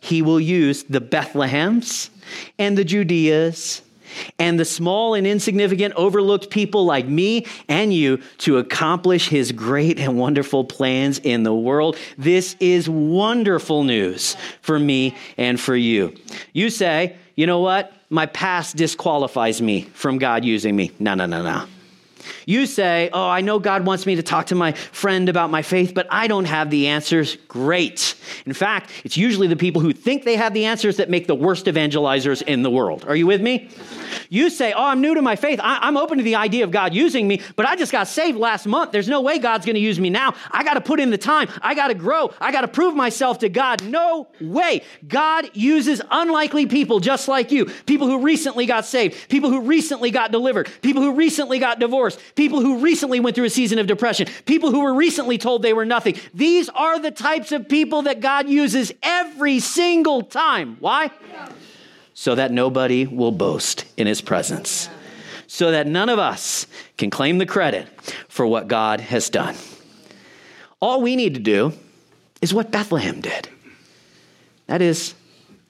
he 0.00 0.22
will 0.22 0.40
use 0.40 0.84
the 0.84 1.00
Bethlehems 1.00 2.10
and 2.58 2.76
the 2.76 2.84
Judeas 2.84 3.82
and 4.38 4.58
the 4.58 4.64
small 4.64 5.14
and 5.14 5.26
insignificant, 5.26 5.94
overlooked 5.94 6.50
people 6.50 6.84
like 6.84 7.06
me 7.06 7.46
and 7.68 7.92
you 7.92 8.20
to 8.38 8.58
accomplish 8.58 9.28
his 9.28 9.52
great 9.52 9.98
and 9.98 10.18
wonderful 10.18 10.64
plans 10.64 11.18
in 11.20 11.42
the 11.42 11.54
world. 11.54 11.96
This 12.18 12.56
is 12.60 12.88
wonderful 12.88 13.84
news 13.84 14.36
for 14.62 14.78
me 14.78 15.16
and 15.36 15.60
for 15.60 15.76
you. 15.76 16.14
You 16.52 16.70
say, 16.70 17.16
you 17.36 17.46
know 17.46 17.60
what? 17.60 17.92
My 18.10 18.26
past 18.26 18.76
disqualifies 18.76 19.62
me 19.62 19.82
from 19.94 20.18
God 20.18 20.44
using 20.44 20.74
me. 20.74 20.90
No, 20.98 21.14
no, 21.14 21.26
no, 21.26 21.42
no. 21.42 21.66
You 22.46 22.66
say, 22.66 23.10
Oh, 23.12 23.28
I 23.28 23.40
know 23.40 23.58
God 23.58 23.84
wants 23.86 24.06
me 24.06 24.16
to 24.16 24.22
talk 24.22 24.46
to 24.46 24.54
my 24.54 24.72
friend 24.72 25.28
about 25.28 25.50
my 25.50 25.62
faith, 25.62 25.92
but 25.94 26.06
I 26.10 26.26
don't 26.26 26.44
have 26.44 26.70
the 26.70 26.88
answers. 26.88 27.36
Great. 27.48 28.14
In 28.46 28.52
fact, 28.52 28.90
it's 29.04 29.16
usually 29.16 29.46
the 29.48 29.56
people 29.56 29.80
who 29.80 29.92
think 29.92 30.24
they 30.24 30.36
have 30.36 30.54
the 30.54 30.64
answers 30.64 30.96
that 30.98 31.10
make 31.10 31.26
the 31.26 31.34
worst 31.34 31.66
evangelizers 31.66 32.42
in 32.42 32.62
the 32.62 32.70
world. 32.70 33.04
Are 33.06 33.16
you 33.16 33.26
with 33.26 33.40
me? 33.40 33.70
You 34.28 34.50
say, 34.50 34.72
Oh, 34.72 34.84
I'm 34.84 35.00
new 35.00 35.14
to 35.14 35.22
my 35.22 35.36
faith. 35.36 35.60
I- 35.62 35.86
am 35.88 35.96
open 35.96 36.18
to 36.18 36.24
the 36.24 36.36
idea 36.36 36.64
of 36.64 36.70
God 36.70 36.94
using 36.94 37.26
me, 37.26 37.40
but 37.56 37.66
I 37.66 37.76
just 37.76 37.92
got 37.92 38.08
saved 38.08 38.38
last 38.38 38.66
month. 38.66 38.92
There's 38.92 39.08
no 39.08 39.20
way 39.20 39.38
God's 39.38 39.66
going 39.66 39.74
to 39.74 39.80
use 39.80 40.00
me 40.00 40.10
now. 40.10 40.34
I 40.50 40.64
got 40.64 40.74
to 40.74 40.80
put 40.80 41.00
in 41.00 41.10
the 41.10 41.18
time. 41.18 41.48
I 41.62 41.74
got 41.74 41.88
to 41.88 41.94
grow. 41.94 42.32
I 42.40 42.52
got 42.52 42.62
to 42.62 42.68
prove 42.68 42.94
myself 42.94 43.38
to 43.40 43.48
God. 43.48 43.84
No 43.84 44.28
way. 44.40 44.82
God 45.06 45.50
uses 45.54 46.00
unlikely 46.10 46.66
people 46.66 47.00
just 47.00 47.28
like 47.28 47.50
you 47.50 47.66
people 47.86 48.06
who 48.06 48.22
recently 48.22 48.66
got 48.66 48.84
saved, 48.84 49.28
people 49.28 49.50
who 49.50 49.62
recently 49.62 50.10
got 50.10 50.32
delivered, 50.32 50.70
people 50.82 51.02
who 51.02 51.14
recently 51.14 51.58
got 51.58 51.78
divorced, 51.78 52.09
people 52.34 52.60
who 52.60 52.78
recently 52.78 53.20
went 53.20 53.36
through 53.36 53.44
a 53.44 53.50
season 53.50 53.78
of 53.78 53.86
depression, 53.86 54.26
people 54.46 54.70
who 54.70 54.80
were 54.80 54.94
recently 54.94 55.38
told 55.38 55.62
they 55.62 55.72
were 55.72 55.84
nothing. 55.84 56.16
These 56.34 56.68
are 56.70 56.98
the 56.98 57.10
types 57.10 57.52
of 57.52 57.68
people 57.68 58.02
that 58.02 58.20
God 58.20 58.48
uses 58.48 58.92
every 59.02 59.60
single 59.60 60.22
time. 60.22 60.76
Why? 60.80 61.10
so 62.12 62.34
that 62.34 62.52
nobody 62.52 63.06
will 63.06 63.32
boast 63.32 63.86
in 63.96 64.06
his 64.06 64.20
presence, 64.20 64.90
so 65.46 65.70
that 65.70 65.86
none 65.86 66.10
of 66.10 66.18
us 66.18 66.66
can 66.98 67.08
claim 67.08 67.38
the 67.38 67.46
credit 67.46 67.88
for 68.28 68.46
what 68.46 68.68
God 68.68 69.00
has 69.00 69.30
done. 69.30 69.56
All 70.80 71.00
we 71.00 71.16
need 71.16 71.32
to 71.32 71.40
do 71.40 71.72
is 72.42 72.52
what 72.52 72.70
Bethlehem 72.70 73.22
did 73.22 73.48
that 74.70 74.82
is, 74.82 75.14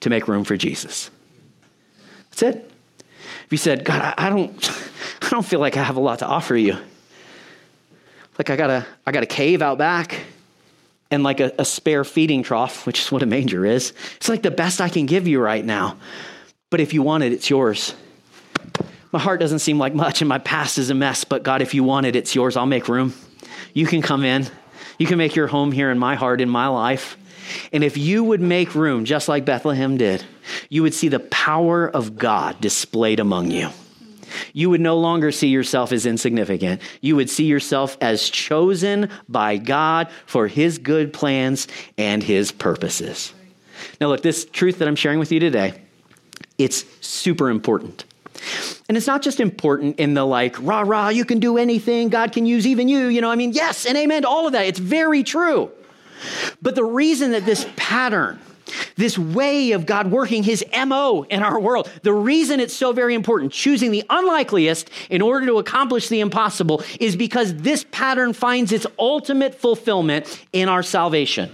to 0.01 0.11
make 0.11 0.27
room 0.27 0.43
for 0.43 0.55
Jesus. 0.55 1.09
That's 2.29 2.43
it. 2.43 2.71
If 3.45 3.47
you 3.49 3.57
said, 3.57 3.83
God, 3.83 4.13
I, 4.15 4.29
don't, 4.29 4.90
don't 5.35 5.45
feel 5.45 5.61
like 5.61 5.77
I 5.77 5.83
have 5.83 5.95
a 5.95 6.01
lot 6.01 6.19
to 6.19 6.27
offer 6.27 6.57
you. 6.57 6.77
Like 8.37 8.49
I 8.49 8.57
got 8.57 8.69
a, 8.69 8.85
I 9.05 9.13
got 9.13 9.23
a 9.23 9.27
cave 9.27 9.61
out 9.61 9.77
back 9.77 10.19
and 11.09 11.23
like 11.23 11.39
a, 11.39 11.53
a 11.57 11.63
spare 11.63 12.03
feeding 12.03 12.43
trough, 12.43 12.85
which 12.85 12.99
is 12.99 13.11
what 13.11 13.23
a 13.23 13.25
manger 13.25 13.65
is. 13.65 13.93
It's 14.17 14.27
like 14.27 14.41
the 14.41 14.51
best 14.51 14.81
I 14.81 14.89
can 14.89 15.05
give 15.05 15.27
you 15.27 15.39
right 15.39 15.63
now. 15.63 15.97
But 16.69 16.81
if 16.81 16.93
you 16.93 17.01
want 17.01 17.23
it, 17.23 17.31
it's 17.31 17.49
yours. 17.49 17.95
My 19.13 19.19
heart 19.19 19.39
doesn't 19.39 19.59
seem 19.59 19.77
like 19.77 19.93
much 19.93 20.21
and 20.21 20.27
my 20.27 20.37
past 20.37 20.77
is 20.77 20.89
a 20.89 20.93
mess, 20.93 21.23
but 21.23 21.43
God, 21.43 21.61
if 21.61 21.73
you 21.73 21.83
want 21.83 22.05
it, 22.05 22.15
it's 22.15 22.35
yours. 22.35 22.57
I'll 22.57 22.65
make 22.65 22.89
room. 22.89 23.13
You 23.73 23.85
can 23.85 24.01
come 24.01 24.25
in. 24.25 24.47
You 24.97 25.07
can 25.07 25.17
make 25.17 25.35
your 25.35 25.47
home 25.47 25.71
here 25.71 25.91
in 25.91 25.97
my 25.97 26.15
heart, 26.15 26.41
in 26.41 26.49
my 26.49 26.67
life. 26.67 27.17
And 27.71 27.85
if 27.85 27.97
you 27.97 28.23
would 28.25 28.41
make 28.41 28.75
room, 28.75 29.05
just 29.05 29.29
like 29.29 29.45
Bethlehem 29.45 29.97
did, 29.97 30.25
you 30.69 30.83
would 30.83 30.93
see 30.93 31.07
the 31.07 31.19
power 31.19 31.89
of 31.89 32.17
God 32.17 32.59
displayed 32.59 33.21
among 33.21 33.51
you. 33.51 33.69
You 34.53 34.69
would 34.69 34.81
no 34.81 34.97
longer 34.97 35.31
see 35.31 35.47
yourself 35.47 35.91
as 35.91 36.05
insignificant. 36.05 36.81
You 37.01 37.15
would 37.15 37.29
see 37.29 37.45
yourself 37.45 37.97
as 38.01 38.29
chosen 38.29 39.09
by 39.29 39.57
God 39.57 40.09
for 40.25 40.47
His 40.47 40.77
good 40.77 41.13
plans 41.13 41.67
and 41.97 42.23
His 42.23 42.51
purposes. 42.51 43.33
Now, 43.99 44.07
look, 44.07 44.21
this 44.21 44.45
truth 44.45 44.79
that 44.79 44.87
I'm 44.87 44.95
sharing 44.95 45.19
with 45.19 45.31
you 45.31 45.39
today 45.39 45.81
it's 46.57 46.85
super 47.01 47.49
important. 47.49 48.05
And 48.87 48.97
it's 48.97 49.07
not 49.07 49.21
just 49.21 49.39
important 49.39 49.99
in 49.99 50.13
the 50.13 50.25
like, 50.25 50.55
rah, 50.59 50.81
rah, 50.81 51.09
you 51.09 51.25
can 51.25 51.39
do 51.39 51.57
anything, 51.57 52.09
God 52.09 52.31
can 52.31 52.45
use 52.45 52.67
even 52.67 52.87
you. 52.87 53.07
You 53.07 53.21
know, 53.21 53.31
I 53.31 53.35
mean, 53.35 53.53
yes, 53.53 53.85
and 53.85 53.97
amen 53.97 54.23
to 54.23 54.27
all 54.27 54.47
of 54.47 54.53
that. 54.53 54.65
It's 54.65 54.79
very 54.79 55.23
true. 55.23 55.71
But 56.61 56.75
the 56.75 56.83
reason 56.83 57.31
that 57.31 57.45
this 57.45 57.67
pattern, 57.75 58.39
this 58.95 59.17
way 59.17 59.71
of 59.71 59.85
God 59.85 60.11
working 60.11 60.43
his 60.43 60.63
MO 60.85 61.23
in 61.23 61.43
our 61.43 61.59
world, 61.59 61.89
the 62.03 62.13
reason 62.13 62.59
it's 62.59 62.73
so 62.73 62.93
very 62.93 63.13
important, 63.13 63.51
choosing 63.51 63.91
the 63.91 64.03
unlikeliest 64.09 64.89
in 65.09 65.21
order 65.21 65.45
to 65.47 65.57
accomplish 65.57 66.09
the 66.09 66.19
impossible, 66.19 66.83
is 66.99 67.15
because 67.15 67.55
this 67.55 67.85
pattern 67.91 68.33
finds 68.33 68.71
its 68.71 68.85
ultimate 68.99 69.55
fulfillment 69.55 70.45
in 70.53 70.69
our 70.69 70.83
salvation. 70.83 71.51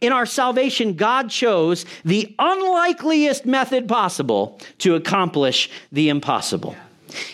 In 0.00 0.12
our 0.12 0.26
salvation, 0.26 0.94
God 0.94 1.30
chose 1.30 1.84
the 2.04 2.34
unlikeliest 2.38 3.46
method 3.46 3.88
possible 3.88 4.58
to 4.78 4.94
accomplish 4.94 5.70
the 5.92 6.08
impossible. 6.08 6.74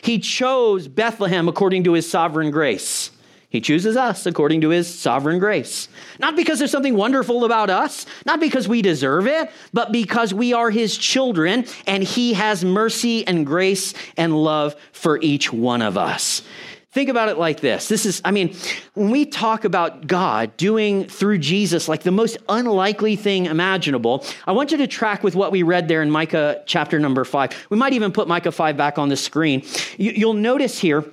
He 0.02 0.18
chose 0.18 0.88
Bethlehem 0.88 1.48
according 1.48 1.84
to 1.84 1.92
his 1.92 2.08
sovereign 2.08 2.50
grace. 2.50 3.10
He 3.54 3.60
chooses 3.60 3.96
us 3.96 4.26
according 4.26 4.62
to 4.62 4.70
his 4.70 4.92
sovereign 4.92 5.38
grace. 5.38 5.88
Not 6.18 6.34
because 6.34 6.58
there's 6.58 6.72
something 6.72 6.96
wonderful 6.96 7.44
about 7.44 7.70
us, 7.70 8.04
not 8.26 8.40
because 8.40 8.66
we 8.66 8.82
deserve 8.82 9.28
it, 9.28 9.48
but 9.72 9.92
because 9.92 10.34
we 10.34 10.52
are 10.52 10.70
his 10.70 10.98
children 10.98 11.64
and 11.86 12.02
he 12.02 12.32
has 12.32 12.64
mercy 12.64 13.24
and 13.24 13.46
grace 13.46 13.94
and 14.16 14.36
love 14.36 14.74
for 14.90 15.20
each 15.22 15.52
one 15.52 15.82
of 15.82 15.96
us. 15.96 16.42
Think 16.90 17.08
about 17.08 17.28
it 17.28 17.38
like 17.38 17.60
this. 17.60 17.86
This 17.86 18.06
is, 18.06 18.20
I 18.24 18.32
mean, 18.32 18.56
when 18.94 19.10
we 19.12 19.24
talk 19.24 19.64
about 19.64 20.08
God 20.08 20.56
doing 20.56 21.04
through 21.04 21.38
Jesus 21.38 21.86
like 21.86 22.02
the 22.02 22.10
most 22.10 22.38
unlikely 22.48 23.14
thing 23.14 23.46
imaginable, 23.46 24.24
I 24.48 24.50
want 24.52 24.72
you 24.72 24.78
to 24.78 24.88
track 24.88 25.22
with 25.22 25.36
what 25.36 25.52
we 25.52 25.62
read 25.62 25.86
there 25.86 26.02
in 26.02 26.10
Micah 26.10 26.64
chapter 26.66 26.98
number 26.98 27.24
five. 27.24 27.52
We 27.70 27.76
might 27.76 27.92
even 27.92 28.10
put 28.10 28.26
Micah 28.26 28.50
five 28.50 28.76
back 28.76 28.98
on 28.98 29.10
the 29.10 29.16
screen. 29.16 29.62
You'll 29.96 30.34
notice 30.34 30.80
here 30.80 31.04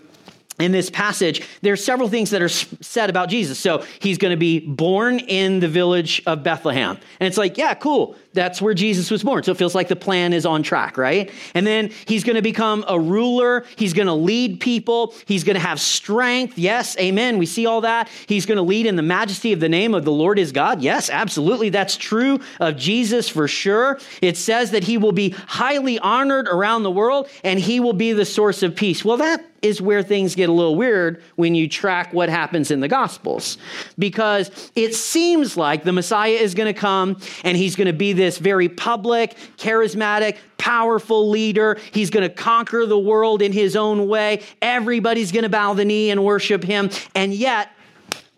in 0.61 0.71
this 0.71 0.89
passage, 0.89 1.41
there 1.61 1.73
are 1.73 1.77
several 1.77 2.09
things 2.09 2.29
that 2.31 2.41
are 2.41 2.49
said 2.49 3.09
about 3.09 3.29
Jesus. 3.29 3.59
So 3.59 3.85
he's 3.99 4.17
going 4.17 4.31
to 4.31 4.37
be 4.37 4.59
born 4.59 5.19
in 5.19 5.59
the 5.59 5.67
village 5.67 6.21
of 6.25 6.43
Bethlehem. 6.43 6.97
And 7.19 7.27
it's 7.27 7.37
like, 7.37 7.57
yeah, 7.57 7.73
cool. 7.73 8.15
That's 8.33 8.61
where 8.61 8.73
Jesus 8.73 9.11
was 9.11 9.23
born. 9.23 9.43
So 9.43 9.51
it 9.51 9.57
feels 9.57 9.75
like 9.75 9.89
the 9.89 9.95
plan 9.95 10.31
is 10.31 10.45
on 10.45 10.63
track, 10.63 10.97
right? 10.97 11.31
And 11.53 11.67
then 11.67 11.91
he's 12.05 12.23
going 12.23 12.37
to 12.37 12.41
become 12.41 12.85
a 12.87 12.97
ruler. 12.97 13.65
He's 13.75 13.93
going 13.93 14.07
to 14.07 14.13
lead 14.13 14.61
people. 14.61 15.13
He's 15.25 15.43
going 15.43 15.55
to 15.55 15.59
have 15.59 15.81
strength. 15.81 16.57
Yes, 16.57 16.97
amen. 16.97 17.37
We 17.37 17.45
see 17.45 17.65
all 17.65 17.81
that. 17.81 18.09
He's 18.27 18.45
going 18.45 18.55
to 18.55 18.61
lead 18.61 18.85
in 18.85 18.95
the 18.95 19.01
majesty 19.01 19.51
of 19.51 19.59
the 19.59 19.67
name 19.67 19.93
of 19.93 20.05
the 20.05 20.11
Lord 20.11 20.39
is 20.39 20.53
God. 20.53 20.81
Yes, 20.81 21.09
absolutely. 21.09 21.69
That's 21.69 21.97
true 21.97 22.39
of 22.59 22.77
Jesus 22.77 23.27
for 23.27 23.47
sure. 23.47 23.99
It 24.21 24.37
says 24.37 24.71
that 24.71 24.85
he 24.85 24.97
will 24.97 25.11
be 25.11 25.31
highly 25.31 25.99
honored 25.99 26.47
around 26.47 26.83
the 26.83 26.91
world 26.91 27.27
and 27.43 27.59
he 27.59 27.79
will 27.79 27.93
be 27.93 28.13
the 28.13 28.25
source 28.25 28.63
of 28.63 28.75
peace. 28.75 29.03
Well, 29.03 29.17
that 29.17 29.45
is 29.61 29.81
where 29.81 30.01
things 30.01 30.35
get 30.35 30.49
a 30.49 30.51
little 30.51 30.75
weird 30.75 31.21
when 31.35 31.55
you 31.55 31.67
track 31.67 32.13
what 32.13 32.29
happens 32.29 32.71
in 32.71 32.79
the 32.79 32.87
Gospels. 32.87 33.57
Because 33.99 34.71
it 34.75 34.95
seems 34.95 35.55
like 35.55 35.83
the 35.83 35.93
Messiah 35.93 36.31
is 36.31 36.55
going 36.55 36.73
to 36.73 36.79
come 36.79 37.19
and 37.43 37.55
he's 37.55 37.75
going 37.75 37.87
to 37.87 37.93
be 37.93 38.13
this 38.13 38.37
very 38.37 38.69
public, 38.69 39.37
charismatic, 39.57 40.37
powerful 40.57 41.29
leader. 41.29 41.79
He's 41.91 42.09
going 42.09 42.27
to 42.27 42.33
conquer 42.33 42.85
the 42.85 42.99
world 42.99 43.41
in 43.41 43.51
his 43.51 43.75
own 43.75 44.07
way. 44.07 44.43
Everybody's 44.61 45.31
going 45.31 45.43
to 45.43 45.49
bow 45.49 45.73
the 45.73 45.85
knee 45.85 46.09
and 46.09 46.23
worship 46.23 46.63
him. 46.63 46.89
And 47.13 47.33
yet, 47.33 47.69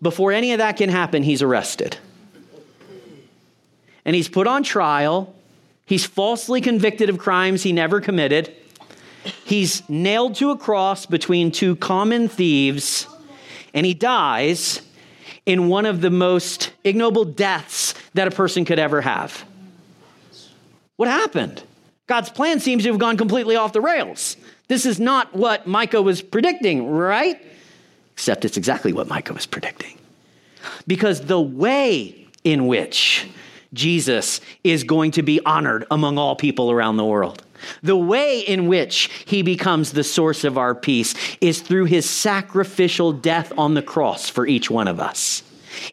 before 0.02 0.32
any 0.32 0.52
of 0.52 0.58
that 0.58 0.76
can 0.76 0.90
happen, 0.90 1.22
he's 1.22 1.42
arrested. 1.42 1.96
And 4.04 4.14
he's 4.14 4.28
put 4.28 4.46
on 4.46 4.62
trial. 4.62 5.34
He's 5.86 6.04
falsely 6.04 6.60
convicted 6.60 7.08
of 7.08 7.18
crimes 7.18 7.62
he 7.62 7.72
never 7.72 8.00
committed. 8.00 8.54
He's 9.44 9.88
nailed 9.88 10.34
to 10.36 10.50
a 10.50 10.56
cross 10.56 11.06
between 11.06 11.50
two 11.50 11.76
common 11.76 12.28
thieves, 12.28 13.06
and 13.72 13.86
he 13.86 13.94
dies 13.94 14.80
in 15.46 15.68
one 15.68 15.86
of 15.86 16.00
the 16.00 16.10
most 16.10 16.72
ignoble 16.84 17.24
deaths 17.24 17.94
that 18.14 18.28
a 18.28 18.30
person 18.30 18.64
could 18.64 18.78
ever 18.78 19.00
have. 19.00 19.44
What 20.96 21.08
happened? 21.08 21.62
God's 22.06 22.30
plan 22.30 22.60
seems 22.60 22.84
to 22.84 22.90
have 22.90 22.98
gone 22.98 23.16
completely 23.16 23.56
off 23.56 23.72
the 23.72 23.80
rails. 23.80 24.36
This 24.68 24.86
is 24.86 25.00
not 25.00 25.34
what 25.34 25.66
Micah 25.66 26.02
was 26.02 26.22
predicting, 26.22 26.88
right? 26.88 27.40
Except 28.12 28.44
it's 28.44 28.56
exactly 28.56 28.92
what 28.92 29.08
Micah 29.08 29.34
was 29.34 29.46
predicting. 29.46 29.98
Because 30.86 31.22
the 31.22 31.40
way 31.40 32.26
in 32.44 32.66
which 32.66 33.26
Jesus 33.72 34.40
is 34.62 34.84
going 34.84 35.10
to 35.12 35.22
be 35.22 35.40
honored 35.44 35.84
among 35.90 36.16
all 36.16 36.36
people 36.36 36.70
around 36.70 36.96
the 36.96 37.04
world 37.04 37.43
the 37.82 37.96
way 37.96 38.40
in 38.40 38.66
which 38.66 39.10
he 39.24 39.42
becomes 39.42 39.92
the 39.92 40.04
source 40.04 40.44
of 40.44 40.58
our 40.58 40.74
peace 40.74 41.14
is 41.40 41.60
through 41.60 41.86
his 41.86 42.08
sacrificial 42.08 43.12
death 43.12 43.52
on 43.56 43.74
the 43.74 43.82
cross 43.82 44.28
for 44.28 44.46
each 44.46 44.70
one 44.70 44.88
of 44.88 45.00
us. 45.00 45.42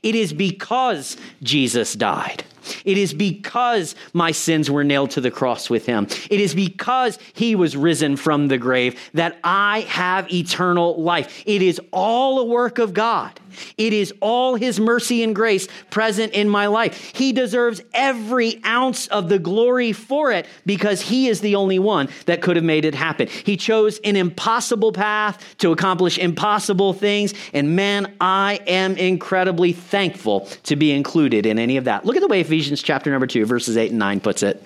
It 0.03 0.15
is 0.15 0.34
because 0.34 1.17
Jesus 1.41 1.93
died. 1.93 2.43
It 2.86 2.97
is 2.97 3.13
because 3.13 3.95
my 4.13 4.32
sins 4.32 4.69
were 4.69 4.84
nailed 4.84 5.12
to 5.12 5.21
the 5.21 5.32
cross 5.32 5.69
with 5.69 5.86
him. 5.86 6.08
It 6.30 6.39
is 6.39 6.54
because 6.56 7.17
he 7.34 7.56
was 7.56 7.76
risen 7.76 8.15
from 8.15 8.47
the 8.47 8.58
grave 8.58 9.00
that 9.13 9.39
I 9.43 9.82
have 9.82 10.32
eternal 10.32 11.02
life. 11.02 11.43
It 11.45 11.62
is 11.62 11.80
all 11.91 12.39
a 12.39 12.45
work 12.45 12.80
of 12.80 12.93
God. 12.93 13.39
It 13.78 13.93
is 13.93 14.13
all 14.19 14.56
His 14.56 14.80
mercy 14.80 15.24
and 15.24 15.36
grace 15.36 15.67
present 15.89 16.34
in 16.34 16.50
my 16.50 16.67
life. 16.67 17.12
He 17.15 17.34
deserves 17.34 17.82
every 17.93 18.63
ounce 18.65 19.08
of 19.08 19.30
the 19.30 19.39
glory 19.39 19.93
for 19.93 20.32
it 20.32 20.45
because 20.65 21.02
He 21.02 21.28
is 21.28 21.41
the 21.41 21.56
only 21.56 21.80
one 21.80 22.10
that 22.26 22.41
could 22.41 22.56
have 22.56 22.65
made 22.65 22.86
it 22.86 22.95
happen. 22.95 23.28
He 23.28 23.58
chose 23.58 24.00
an 24.04 24.15
impossible 24.15 24.91
path 24.91 25.56
to 25.60 25.71
accomplish 25.71 26.17
impossible 26.17 26.93
things. 26.93 27.34
And 27.54 27.76
man, 27.76 28.13
I 28.19 28.60
am 28.67 28.95
incredibly 28.97 29.74
thankful 29.74 30.41
to 30.63 30.76
be 30.76 30.91
included 30.91 31.45
in 31.45 31.60
any 31.60 31.78
of 31.78 31.86
that. 31.86 32.06
Look 32.06 32.15
at 32.15 32.21
the 32.21 32.28
way 32.28 32.39
Ephesians 32.51 32.81
chapter 32.81 33.09
number 33.09 33.27
2, 33.27 33.45
verses 33.45 33.77
8 33.77 33.91
and 33.91 33.99
9 33.99 34.19
puts 34.19 34.43
it 34.43 34.61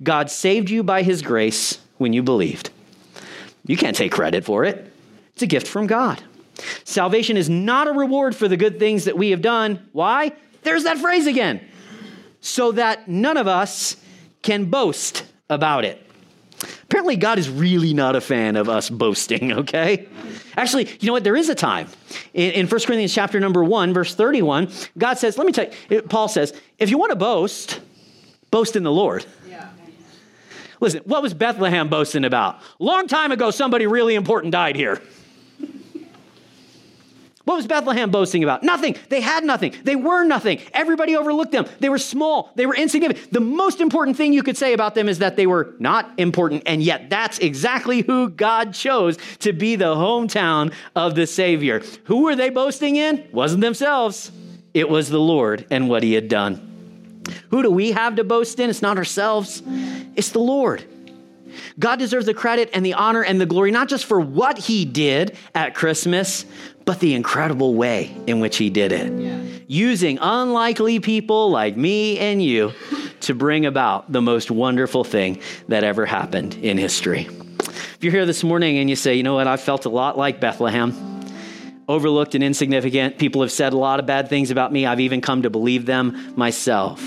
God 0.00 0.30
saved 0.30 0.70
you 0.70 0.84
by 0.84 1.02
His 1.02 1.22
grace 1.22 1.80
when 1.98 2.12
you 2.12 2.22
believed. 2.22 2.70
You 3.66 3.76
can't 3.76 3.96
take 3.96 4.12
credit 4.12 4.44
for 4.44 4.64
it, 4.64 4.92
it's 5.32 5.42
a 5.42 5.48
gift 5.48 5.66
from 5.66 5.88
God. 5.88 6.22
Salvation 6.84 7.36
is 7.36 7.50
not 7.50 7.88
a 7.88 7.92
reward 7.92 8.36
for 8.36 8.46
the 8.46 8.56
good 8.56 8.78
things 8.78 9.06
that 9.06 9.18
we 9.18 9.30
have 9.30 9.42
done. 9.42 9.88
Why? 9.90 10.30
There's 10.62 10.84
that 10.84 10.98
phrase 10.98 11.26
again. 11.26 11.60
So 12.42 12.70
that 12.72 13.08
none 13.08 13.36
of 13.36 13.48
us 13.48 13.96
can 14.42 14.66
boast 14.66 15.24
about 15.48 15.84
it. 15.84 16.06
Apparently, 16.90 17.14
God 17.14 17.38
is 17.38 17.48
really 17.48 17.94
not 17.94 18.16
a 18.16 18.20
fan 18.20 18.56
of 18.56 18.68
us 18.68 18.90
boasting, 18.90 19.52
okay? 19.58 20.08
Actually, 20.56 20.88
you 20.98 21.06
know 21.06 21.12
what? 21.12 21.22
There 21.22 21.36
is 21.36 21.48
a 21.48 21.54
time. 21.54 21.86
In, 22.34 22.50
in 22.50 22.66
1 22.66 22.80
Corinthians 22.80 23.14
chapter 23.14 23.38
number 23.38 23.62
1, 23.62 23.94
verse 23.94 24.12
31, 24.16 24.68
God 24.98 25.16
says, 25.16 25.38
let 25.38 25.46
me 25.46 25.52
tell 25.52 25.66
you, 25.88 26.02
Paul 26.02 26.26
says, 26.26 26.52
if 26.80 26.90
you 26.90 26.98
want 26.98 27.10
to 27.10 27.16
boast, 27.16 27.80
boast 28.50 28.74
in 28.74 28.82
the 28.82 28.90
Lord. 28.90 29.24
Yeah. 29.48 29.70
Listen, 30.80 31.02
what 31.04 31.22
was 31.22 31.32
Bethlehem 31.32 31.88
boasting 31.88 32.24
about? 32.24 32.58
Long 32.80 33.06
time 33.06 33.30
ago, 33.30 33.52
somebody 33.52 33.86
really 33.86 34.16
important 34.16 34.50
died 34.50 34.74
here. 34.74 35.00
What 37.50 37.56
was 37.56 37.66
Bethlehem 37.66 38.12
boasting 38.12 38.44
about? 38.44 38.62
Nothing. 38.62 38.94
They 39.08 39.20
had 39.20 39.42
nothing. 39.42 39.74
They 39.82 39.96
were 39.96 40.22
nothing. 40.22 40.60
Everybody 40.72 41.16
overlooked 41.16 41.50
them. 41.50 41.66
They 41.80 41.88
were 41.88 41.98
small. 41.98 42.52
They 42.54 42.64
were 42.64 42.76
insignificant. 42.76 43.32
The 43.32 43.40
most 43.40 43.80
important 43.80 44.16
thing 44.16 44.32
you 44.32 44.44
could 44.44 44.56
say 44.56 44.72
about 44.72 44.94
them 44.94 45.08
is 45.08 45.18
that 45.18 45.34
they 45.34 45.48
were 45.48 45.74
not 45.80 46.12
important, 46.16 46.62
and 46.66 46.80
yet 46.80 47.10
that's 47.10 47.40
exactly 47.40 48.02
who 48.02 48.30
God 48.30 48.72
chose 48.72 49.18
to 49.40 49.52
be 49.52 49.74
the 49.74 49.96
hometown 49.96 50.72
of 50.94 51.16
the 51.16 51.26
Savior. 51.26 51.82
Who 52.04 52.22
were 52.22 52.36
they 52.36 52.50
boasting 52.50 52.94
in? 52.94 53.26
Wasn't 53.32 53.62
themselves. 53.62 54.30
It 54.72 54.88
was 54.88 55.08
the 55.08 55.18
Lord 55.18 55.66
and 55.72 55.88
what 55.88 56.04
He 56.04 56.12
had 56.12 56.28
done. 56.28 57.24
Who 57.50 57.64
do 57.64 57.70
we 57.72 57.90
have 57.90 58.14
to 58.14 58.22
boast 58.22 58.60
in? 58.60 58.70
It's 58.70 58.80
not 58.80 58.96
ourselves, 58.96 59.60
it's 60.14 60.30
the 60.30 60.38
Lord. 60.38 60.84
God 61.78 61.98
deserves 61.98 62.26
the 62.26 62.34
credit 62.34 62.70
and 62.74 62.84
the 62.84 62.94
honor 62.94 63.22
and 63.22 63.40
the 63.40 63.46
glory, 63.46 63.70
not 63.70 63.88
just 63.88 64.04
for 64.04 64.20
what 64.20 64.58
he 64.58 64.84
did 64.84 65.36
at 65.54 65.74
Christmas, 65.74 66.44
but 66.90 66.98
the 66.98 67.14
incredible 67.14 67.76
way 67.76 68.12
in 68.26 68.40
which 68.40 68.56
he 68.56 68.68
did 68.68 68.90
it. 68.90 69.12
Yeah. 69.12 69.40
Using 69.68 70.18
unlikely 70.20 70.98
people 70.98 71.48
like 71.48 71.76
me 71.76 72.18
and 72.18 72.42
you 72.42 72.72
to 73.20 73.32
bring 73.32 73.64
about 73.64 74.10
the 74.10 74.20
most 74.20 74.50
wonderful 74.50 75.04
thing 75.04 75.40
that 75.68 75.84
ever 75.84 76.04
happened 76.04 76.54
in 76.54 76.78
history. 76.78 77.28
If 77.60 77.98
you're 78.00 78.12
here 78.12 78.26
this 78.26 78.42
morning 78.42 78.76
and 78.78 78.90
you 78.90 78.96
say, 78.96 79.14
you 79.14 79.22
know 79.22 79.34
what, 79.34 79.46
I 79.46 79.56
felt 79.56 79.84
a 79.84 79.88
lot 79.88 80.18
like 80.18 80.40
Bethlehem, 80.40 80.92
overlooked 81.86 82.34
and 82.34 82.42
insignificant, 82.42 83.18
people 83.18 83.42
have 83.42 83.52
said 83.52 83.72
a 83.72 83.78
lot 83.78 84.00
of 84.00 84.06
bad 84.06 84.28
things 84.28 84.50
about 84.50 84.72
me, 84.72 84.84
I've 84.84 84.98
even 84.98 85.20
come 85.20 85.42
to 85.42 85.50
believe 85.50 85.86
them 85.86 86.34
myself. 86.34 87.00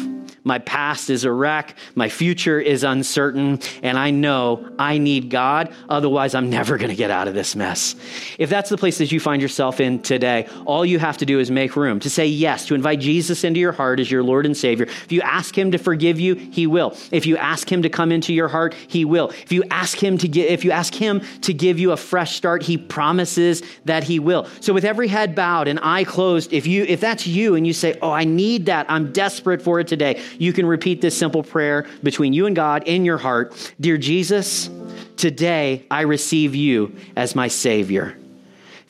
My 0.43 0.59
past 0.59 1.09
is 1.09 1.23
a 1.23 1.31
wreck. 1.31 1.75
My 1.95 2.09
future 2.09 2.59
is 2.59 2.83
uncertain. 2.83 3.59
And 3.81 3.97
I 3.97 4.11
know 4.11 4.69
I 4.77 4.97
need 4.97 5.29
God. 5.29 5.73
Otherwise, 5.87 6.35
I'm 6.35 6.49
never 6.49 6.77
going 6.77 6.89
to 6.89 6.95
get 6.95 7.11
out 7.11 7.27
of 7.27 7.33
this 7.33 7.55
mess. 7.55 7.95
If 8.37 8.49
that's 8.49 8.69
the 8.69 8.77
place 8.77 8.97
that 8.97 9.11
you 9.11 9.19
find 9.19 9.41
yourself 9.41 9.79
in 9.79 10.01
today, 10.01 10.47
all 10.65 10.85
you 10.85 10.99
have 10.99 11.17
to 11.19 11.25
do 11.25 11.39
is 11.39 11.49
make 11.49 11.75
room 11.75 11.99
to 12.01 12.09
say 12.09 12.27
yes, 12.27 12.65
to 12.67 12.75
invite 12.75 12.99
Jesus 12.99 13.43
into 13.43 13.59
your 13.59 13.71
heart 13.71 13.99
as 13.99 14.11
your 14.11 14.23
Lord 14.23 14.45
and 14.45 14.55
Savior. 14.55 14.85
If 14.85 15.11
you 15.11 15.21
ask 15.21 15.57
Him 15.57 15.71
to 15.71 15.77
forgive 15.77 16.19
you, 16.19 16.35
He 16.35 16.67
will. 16.67 16.95
If 17.11 17.25
you 17.25 17.37
ask 17.37 17.71
Him 17.71 17.81
to 17.83 17.89
come 17.89 18.11
into 18.11 18.33
your 18.33 18.47
heart, 18.47 18.73
He 18.87 19.05
will. 19.05 19.29
If 19.29 19.51
you 19.51 19.63
ask 19.71 20.01
Him 20.01 20.17
to 20.17 20.27
get, 20.27 20.49
if 20.49 20.65
you 20.65 20.71
ask 20.71 20.93
Him 20.93 21.21
to 21.41 21.53
give 21.53 21.79
you 21.79 21.91
a 21.91 21.97
fresh 21.97 22.35
start, 22.35 22.63
He 22.63 22.77
promises 22.77 23.63
that 23.85 24.03
He 24.03 24.19
will. 24.19 24.47
So 24.59 24.73
with 24.73 24.83
every 24.83 25.07
head 25.07 25.35
bowed 25.35 25.67
and 25.67 25.79
eye 25.81 26.03
closed, 26.03 26.51
if 26.51 26.67
you, 26.67 26.83
if 26.83 26.99
that's 26.99 27.25
you 27.25 27.55
and 27.55 27.65
you 27.65 27.73
say, 27.73 27.97
oh, 28.01 28.11
I 28.11 28.25
need 28.25 28.65
that, 28.65 28.85
I'm 28.89 29.11
desperate 29.11 29.61
for 29.61 29.79
it 29.79 29.87
today, 29.87 30.21
you 30.37 30.53
can 30.53 30.65
repeat 30.65 31.01
this 31.01 31.17
simple 31.17 31.43
prayer 31.43 31.85
between 32.01 32.33
you 32.33 32.45
and 32.45 32.55
God 32.55 32.83
in 32.85 33.05
your 33.05 33.17
heart 33.17 33.73
Dear 33.79 33.97
Jesus, 33.97 34.69
today 35.17 35.85
I 35.89 36.01
receive 36.01 36.55
you 36.55 36.95
as 37.15 37.35
my 37.35 37.47
Savior. 37.47 38.17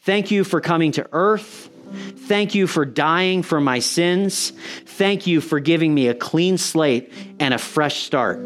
Thank 0.01 0.31
you 0.31 0.43
for 0.43 0.61
coming 0.61 0.91
to 0.93 1.07
earth. 1.11 1.69
Thank 1.93 2.55
you 2.55 2.67
for 2.67 2.85
dying 2.85 3.43
for 3.43 3.61
my 3.61 3.79
sins. 3.79 4.51
Thank 4.85 5.27
you 5.27 5.41
for 5.41 5.59
giving 5.59 5.93
me 5.93 6.07
a 6.07 6.13
clean 6.13 6.57
slate 6.57 7.13
and 7.39 7.53
a 7.53 7.57
fresh 7.57 8.03
start 8.03 8.39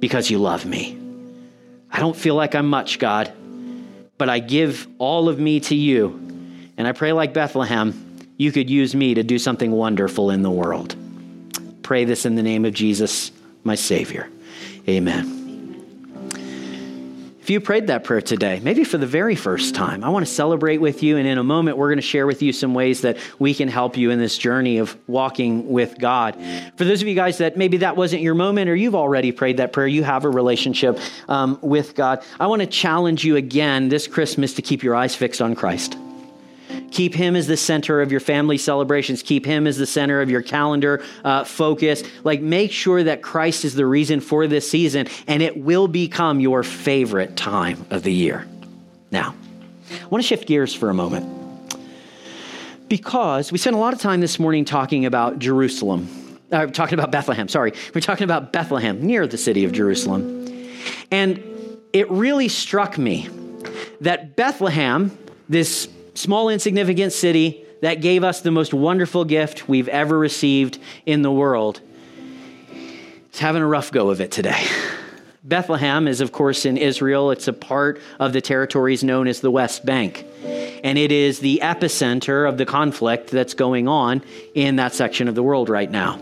because 0.00 0.30
you 0.30 0.38
love 0.38 0.66
me. 0.66 0.98
I 1.90 2.00
don't 2.00 2.16
feel 2.16 2.34
like 2.34 2.54
I'm 2.54 2.66
much, 2.66 2.98
God, 2.98 3.32
but 4.18 4.28
I 4.28 4.40
give 4.40 4.86
all 4.98 5.28
of 5.28 5.38
me 5.38 5.60
to 5.60 5.74
you. 5.74 6.20
And 6.76 6.88
I 6.88 6.92
pray, 6.92 7.12
like 7.12 7.32
Bethlehem, 7.32 8.28
you 8.36 8.50
could 8.52 8.68
use 8.68 8.94
me 8.94 9.14
to 9.14 9.22
do 9.22 9.38
something 9.38 9.70
wonderful 9.70 10.30
in 10.30 10.42
the 10.42 10.50
world. 10.50 10.96
Pray 11.84 12.04
this 12.04 12.26
in 12.26 12.34
the 12.34 12.42
name 12.42 12.64
of 12.64 12.72
Jesus, 12.72 13.30
my 13.62 13.76
Savior. 13.76 14.28
Amen. 14.88 15.42
If 17.44 17.50
you 17.50 17.60
prayed 17.60 17.88
that 17.88 18.04
prayer 18.04 18.22
today, 18.22 18.58
maybe 18.60 18.84
for 18.84 18.96
the 18.96 19.06
very 19.06 19.36
first 19.36 19.74
time, 19.74 20.02
I 20.02 20.08
want 20.08 20.26
to 20.26 20.32
celebrate 20.32 20.78
with 20.78 21.02
you. 21.02 21.18
And 21.18 21.28
in 21.28 21.36
a 21.36 21.44
moment, 21.44 21.76
we're 21.76 21.90
going 21.90 21.98
to 21.98 22.02
share 22.02 22.26
with 22.26 22.40
you 22.40 22.54
some 22.54 22.72
ways 22.72 23.02
that 23.02 23.18
we 23.38 23.52
can 23.52 23.68
help 23.68 23.98
you 23.98 24.10
in 24.10 24.18
this 24.18 24.38
journey 24.38 24.78
of 24.78 24.96
walking 25.06 25.68
with 25.68 25.98
God. 25.98 26.38
For 26.78 26.86
those 26.86 27.02
of 27.02 27.08
you 27.08 27.14
guys 27.14 27.36
that 27.38 27.58
maybe 27.58 27.76
that 27.78 27.98
wasn't 27.98 28.22
your 28.22 28.34
moment 28.34 28.70
or 28.70 28.74
you've 28.74 28.94
already 28.94 29.30
prayed 29.30 29.58
that 29.58 29.74
prayer, 29.74 29.86
you 29.86 30.04
have 30.04 30.24
a 30.24 30.30
relationship 30.30 30.98
um, 31.28 31.58
with 31.60 31.94
God, 31.94 32.24
I 32.40 32.46
want 32.46 32.62
to 32.62 32.66
challenge 32.66 33.26
you 33.26 33.36
again 33.36 33.90
this 33.90 34.08
Christmas 34.08 34.54
to 34.54 34.62
keep 34.62 34.82
your 34.82 34.94
eyes 34.94 35.14
fixed 35.14 35.42
on 35.42 35.54
Christ. 35.54 35.98
Keep 36.94 37.16
him 37.16 37.34
as 37.34 37.48
the 37.48 37.56
center 37.56 38.00
of 38.00 38.12
your 38.12 38.20
family 38.20 38.56
celebrations. 38.56 39.20
Keep 39.20 39.46
him 39.46 39.66
as 39.66 39.76
the 39.76 39.86
center 39.86 40.20
of 40.20 40.30
your 40.30 40.42
calendar 40.42 41.02
uh, 41.24 41.42
focus. 41.42 42.04
Like, 42.22 42.40
make 42.40 42.70
sure 42.70 43.02
that 43.02 43.20
Christ 43.20 43.64
is 43.64 43.74
the 43.74 43.84
reason 43.84 44.20
for 44.20 44.46
this 44.46 44.70
season, 44.70 45.08
and 45.26 45.42
it 45.42 45.56
will 45.56 45.88
become 45.88 46.38
your 46.38 46.62
favorite 46.62 47.36
time 47.36 47.84
of 47.90 48.04
the 48.04 48.12
year. 48.12 48.46
Now, 49.10 49.34
I 49.90 50.06
want 50.06 50.22
to 50.22 50.28
shift 50.28 50.46
gears 50.46 50.72
for 50.72 50.88
a 50.88 50.94
moment 50.94 51.26
because 52.88 53.50
we 53.50 53.58
spent 53.58 53.74
a 53.74 53.80
lot 53.80 53.92
of 53.92 53.98
time 53.98 54.20
this 54.20 54.38
morning 54.38 54.64
talking 54.64 55.04
about 55.04 55.40
Jerusalem. 55.40 56.08
Uh, 56.52 56.66
talking 56.66 56.96
about 56.96 57.10
Bethlehem, 57.10 57.48
sorry. 57.48 57.72
We're 57.92 58.02
talking 58.02 58.22
about 58.22 58.52
Bethlehem, 58.52 59.04
near 59.04 59.26
the 59.26 59.38
city 59.38 59.64
of 59.64 59.72
Jerusalem. 59.72 60.46
And 61.10 61.42
it 61.92 62.08
really 62.08 62.46
struck 62.46 62.98
me 62.98 63.28
that 64.00 64.36
Bethlehem, 64.36 65.18
this 65.48 65.88
small, 66.14 66.48
insignificant 66.48 67.12
city 67.12 67.64
that 67.82 68.00
gave 68.00 68.24
us 68.24 68.40
the 68.40 68.50
most 68.50 68.72
wonderful 68.72 69.24
gift 69.24 69.68
we've 69.68 69.88
ever 69.88 70.18
received 70.18 70.78
in 71.04 71.22
the 71.22 71.30
world, 71.30 71.80
is 73.32 73.38
having 73.38 73.62
a 73.62 73.66
rough 73.66 73.92
go 73.92 74.10
of 74.10 74.20
it 74.20 74.30
today. 74.30 74.64
Bethlehem 75.44 76.08
is, 76.08 76.22
of 76.22 76.32
course, 76.32 76.64
in 76.64 76.78
Israel. 76.78 77.30
It's 77.30 77.48
a 77.48 77.52
part 77.52 78.00
of 78.18 78.32
the 78.32 78.40
territories 78.40 79.04
known 79.04 79.28
as 79.28 79.40
the 79.40 79.50
West 79.50 79.84
Bank. 79.84 80.24
And 80.42 80.96
it 80.96 81.12
is 81.12 81.40
the 81.40 81.60
epicenter 81.62 82.48
of 82.48 82.56
the 82.56 82.64
conflict 82.64 83.30
that's 83.30 83.52
going 83.52 83.86
on 83.86 84.22
in 84.54 84.76
that 84.76 84.94
section 84.94 85.28
of 85.28 85.34
the 85.34 85.42
world 85.42 85.68
right 85.68 85.90
now. 85.90 86.18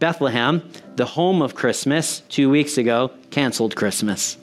Bethlehem, 0.00 0.68
the 0.96 1.06
home 1.06 1.40
of 1.40 1.54
Christmas, 1.54 2.20
two 2.28 2.50
weeks 2.50 2.76
ago, 2.76 3.12
canceled 3.30 3.76
Christmas. 3.76 4.36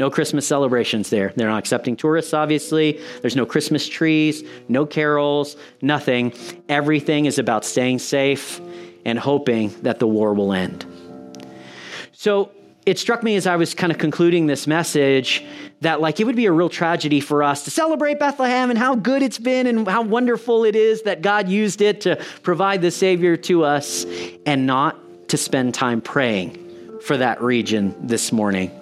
No 0.00 0.08
Christmas 0.08 0.46
celebrations 0.46 1.10
there. 1.10 1.30
They're 1.36 1.46
not 1.46 1.58
accepting 1.58 1.94
tourists, 1.94 2.32
obviously. 2.32 2.98
There's 3.20 3.36
no 3.36 3.44
Christmas 3.44 3.86
trees, 3.86 4.42
no 4.66 4.86
carols, 4.86 5.58
nothing. 5.82 6.32
Everything 6.70 7.26
is 7.26 7.38
about 7.38 7.66
staying 7.66 7.98
safe 7.98 8.62
and 9.04 9.18
hoping 9.18 9.68
that 9.82 9.98
the 9.98 10.06
war 10.06 10.32
will 10.32 10.54
end. 10.54 10.86
So 12.12 12.50
it 12.86 12.98
struck 12.98 13.22
me 13.22 13.36
as 13.36 13.46
I 13.46 13.56
was 13.56 13.74
kind 13.74 13.92
of 13.92 13.98
concluding 13.98 14.46
this 14.46 14.66
message 14.66 15.44
that 15.82 16.00
like 16.00 16.18
it 16.18 16.24
would 16.24 16.34
be 16.34 16.46
a 16.46 16.52
real 16.52 16.70
tragedy 16.70 17.20
for 17.20 17.42
us 17.42 17.64
to 17.64 17.70
celebrate 17.70 18.18
Bethlehem 18.18 18.70
and 18.70 18.78
how 18.78 18.94
good 18.94 19.20
it's 19.22 19.38
been 19.38 19.66
and 19.66 19.86
how 19.86 20.00
wonderful 20.00 20.64
it 20.64 20.76
is 20.76 21.02
that 21.02 21.20
God 21.20 21.50
used 21.50 21.82
it 21.82 22.00
to 22.02 22.16
provide 22.42 22.80
the 22.80 22.90
Savior 22.90 23.36
to 23.36 23.64
us 23.64 24.06
and 24.46 24.66
not 24.66 24.96
to 25.28 25.36
spend 25.36 25.74
time 25.74 26.00
praying 26.00 26.56
for 27.02 27.18
that 27.18 27.42
region 27.42 27.94
this 28.06 28.32
morning. 28.32 28.79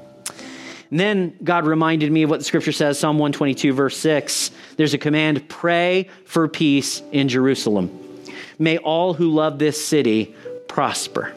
And 0.90 0.98
then 0.98 1.36
God 1.44 1.66
reminded 1.66 2.10
me 2.10 2.22
of 2.22 2.30
what 2.30 2.38
the 2.38 2.44
scripture 2.44 2.72
says, 2.72 2.98
Psalm 2.98 3.18
122, 3.18 3.72
verse 3.72 3.96
6. 3.98 4.50
There's 4.76 4.94
a 4.94 4.98
command 4.98 5.48
pray 5.48 6.08
for 6.24 6.48
peace 6.48 7.02
in 7.12 7.28
Jerusalem. 7.28 7.90
May 8.58 8.78
all 8.78 9.14
who 9.14 9.30
love 9.30 9.58
this 9.58 9.84
city 9.84 10.34
prosper. 10.66 11.34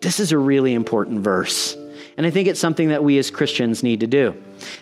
This 0.00 0.20
is 0.20 0.32
a 0.32 0.38
really 0.38 0.74
important 0.74 1.20
verse. 1.20 1.76
And 2.16 2.26
I 2.26 2.30
think 2.30 2.48
it's 2.48 2.60
something 2.60 2.88
that 2.88 3.02
we 3.02 3.18
as 3.18 3.30
Christians 3.30 3.82
need 3.82 4.00
to 4.00 4.06
do. 4.06 4.34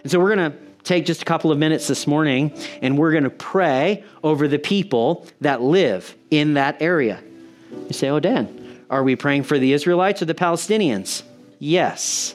And 0.02 0.10
so 0.10 0.18
we're 0.18 0.34
going 0.34 0.52
to 0.52 0.58
take 0.84 1.06
just 1.06 1.22
a 1.22 1.24
couple 1.24 1.52
of 1.52 1.58
minutes 1.58 1.86
this 1.86 2.06
morning 2.06 2.52
and 2.82 2.98
we're 2.98 3.12
going 3.12 3.24
to 3.24 3.30
pray 3.30 4.04
over 4.22 4.48
the 4.48 4.58
people 4.58 5.26
that 5.40 5.62
live 5.62 6.14
in 6.30 6.54
that 6.54 6.82
area. 6.82 7.22
You 7.70 7.92
say, 7.92 8.08
oh, 8.08 8.20
Dan, 8.20 8.84
are 8.90 9.02
we 9.02 9.16
praying 9.16 9.44
for 9.44 9.58
the 9.58 9.72
Israelites 9.72 10.20
or 10.20 10.24
the 10.24 10.34
Palestinians? 10.34 11.22
Yes. 11.58 12.34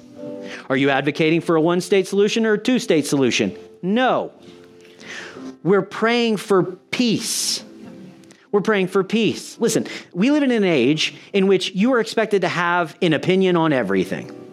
Are 0.69 0.77
you 0.77 0.89
advocating 0.89 1.41
for 1.41 1.55
a 1.55 1.61
one 1.61 1.81
state 1.81 2.07
solution 2.07 2.45
or 2.45 2.53
a 2.53 2.57
two 2.57 2.79
state 2.79 3.05
solution? 3.05 3.57
No. 3.81 4.31
We're 5.63 5.81
praying 5.81 6.37
for 6.37 6.63
peace. 6.91 7.63
We're 8.51 8.61
praying 8.61 8.87
for 8.87 9.03
peace. 9.03 9.59
Listen, 9.59 9.87
we 10.13 10.31
live 10.31 10.43
in 10.43 10.51
an 10.51 10.63
age 10.63 11.15
in 11.33 11.47
which 11.47 11.75
you 11.75 11.93
are 11.93 11.99
expected 11.99 12.41
to 12.41 12.47
have 12.47 12.95
an 13.01 13.13
opinion 13.13 13.55
on 13.55 13.73
everything. 13.73 14.46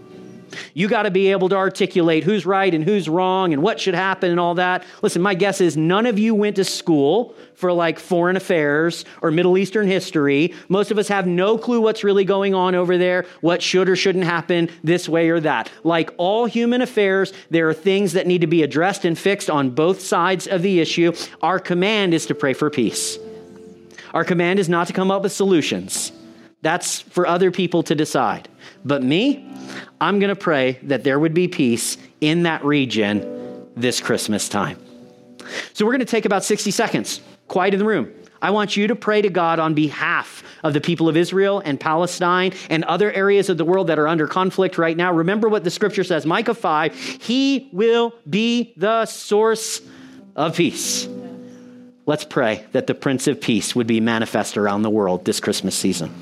You 0.75 0.89
got 0.89 1.05
to 1.05 1.11
be 1.11 1.29
able 1.29 1.49
to 1.51 1.57
articulate 1.57 2.25
who's 2.25 2.45
right 2.45 2.75
and 2.75 2.83
who's 2.85 3.09
wrong 3.09 3.53
and 3.53 3.63
what 3.63 3.79
should 3.79 3.95
happen 3.95 4.31
and 4.31 4.41
all 4.41 4.57
that. 4.57 4.85
Listen, 5.03 5.23
my 5.23 5.35
guess 5.35 5.61
is 5.61 5.77
none 5.77 6.05
of 6.05 6.19
you 6.19 6.35
went 6.35 6.57
to 6.57 6.65
school 6.65 7.35
for 7.55 7.73
like 7.73 8.01
foreign 8.01 8.37
affairs 8.37 9.05
or 9.23 9.31
Middle 9.31 9.57
Eastern 9.57 9.87
history. 9.87 10.53
Most 10.69 10.91
of 10.91 10.99
us 10.99 11.07
have 11.07 11.29
no 11.29 11.57
clue 11.57 11.81
what's 11.81 12.03
really 12.03 12.25
going 12.25 12.55
on 12.55 12.75
over 12.75 12.99
there, 12.99 13.25
what 13.41 13.63
should 13.63 13.89
or 13.89 13.95
shouldn't 13.95 14.25
happen 14.25 14.69
this 14.83 15.09
way 15.09 15.31
or 15.31 15.39
that. 15.41 15.71
Like 15.85 16.13
all 16.17 16.45
human 16.47 16.83
affairs, 16.83 17.33
there 17.51 17.69
are 17.69 17.75
things 17.75 18.15
that 18.15 18.27
need 18.27 18.41
to 18.41 18.49
be 18.49 18.65
addressed 18.65 19.05
and 19.05 19.17
fixed 19.17 19.49
on 19.49 19.71
both 19.71 20.01
sides 20.01 20.49
of 20.49 20.63
the 20.63 20.81
issue. 20.81 21.13
Our 21.41 21.61
command 21.61 22.15
is 22.15 22.27
to 22.27 22.35
pray 22.35 22.53
for 22.53 22.69
peace. 22.69 23.17
Our 24.13 24.25
command 24.25 24.59
is 24.59 24.69
not 24.69 24.89
to 24.89 24.93
come 24.93 25.13
up 25.13 25.23
with 25.23 25.33
solutions. 25.33 26.11
That's 26.63 27.01
for 27.01 27.27
other 27.27 27.51
people 27.51 27.83
to 27.85 27.95
decide. 27.95 28.49
But 28.85 29.03
me, 29.03 29.49
I'm 30.01 30.19
going 30.19 30.29
to 30.29 30.37
pray 30.37 30.79
that 30.85 31.05
there 31.05 31.19
would 31.19 31.35
be 31.35 31.49
peace 31.49 31.97
in 32.21 32.45
that 32.45 32.65
region 32.65 33.69
this 33.77 34.01
Christmas 34.01 34.49
time. 34.49 34.79
So 35.73 35.85
we're 35.85 35.93
going 35.93 36.01
to 36.01 36.07
take 36.07 36.25
about 36.25 36.45
60 36.45 36.71
seconds, 36.71 37.21
quiet 37.49 37.75
in 37.75 37.81
the 37.81 37.87
room. 37.87 38.13
I 38.41 38.51
want 38.51 38.77
you 38.77 38.87
to 38.89 38.95
pray 38.95 39.23
to 39.23 39.31
God 39.31 39.59
on 39.59 39.73
behalf 39.73 40.43
of 40.63 40.75
the 40.75 40.81
people 40.81 41.09
of 41.09 41.17
Israel 41.17 41.63
and 41.65 41.81
Palestine 41.81 42.53
and 42.69 42.85
other 42.85 43.11
areas 43.11 43.49
of 43.49 43.57
the 43.57 43.65
world 43.65 43.87
that 43.87 43.99
are 43.99 44.07
under 44.07 44.27
conflict 44.27 44.77
right 44.77 44.97
now. 44.97 45.13
Remember 45.15 45.49
what 45.49 45.65
the 45.65 45.71
scripture 45.71 46.05
says 46.05 46.27
Micah 46.27 46.55
5 46.55 46.95
He 46.95 47.71
will 47.73 48.13
be 48.29 48.75
the 48.77 49.07
source 49.07 49.81
of 50.37 50.57
peace. 50.57 51.09
Let's 52.07 52.25
pray 52.25 52.67
that 52.73 52.87
the 52.87 52.95
Prince 52.95 53.29
of 53.29 53.41
Peace 53.41 53.75
would 53.75 53.87
be 53.87 53.99
manifest 53.99 54.59
around 54.59 54.83
the 54.83 54.91
world 54.91 55.25
this 55.25 55.41
Christmas 55.41 55.75
season. 55.75 56.13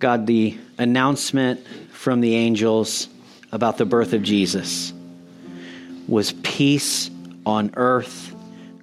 God, 0.00 0.26
the 0.26 0.56
announcement 0.78 1.64
from 1.92 2.22
the 2.22 2.34
angels 2.34 3.06
about 3.52 3.76
the 3.76 3.84
birth 3.84 4.14
of 4.14 4.22
Jesus 4.22 4.94
was 6.08 6.32
peace 6.42 7.10
on 7.44 7.72
earth, 7.76 8.34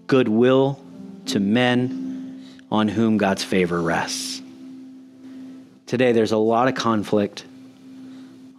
goodwill 0.05 0.79
to 1.25 1.39
men 1.39 2.45
on 2.71 2.87
whom 2.87 3.17
God's 3.17 3.43
favor 3.43 3.81
rests. 3.81 4.43
Today, 5.87 6.11
there's 6.11 6.33
a 6.33 6.37
lot 6.37 6.67
of 6.67 6.75
conflict, 6.75 7.45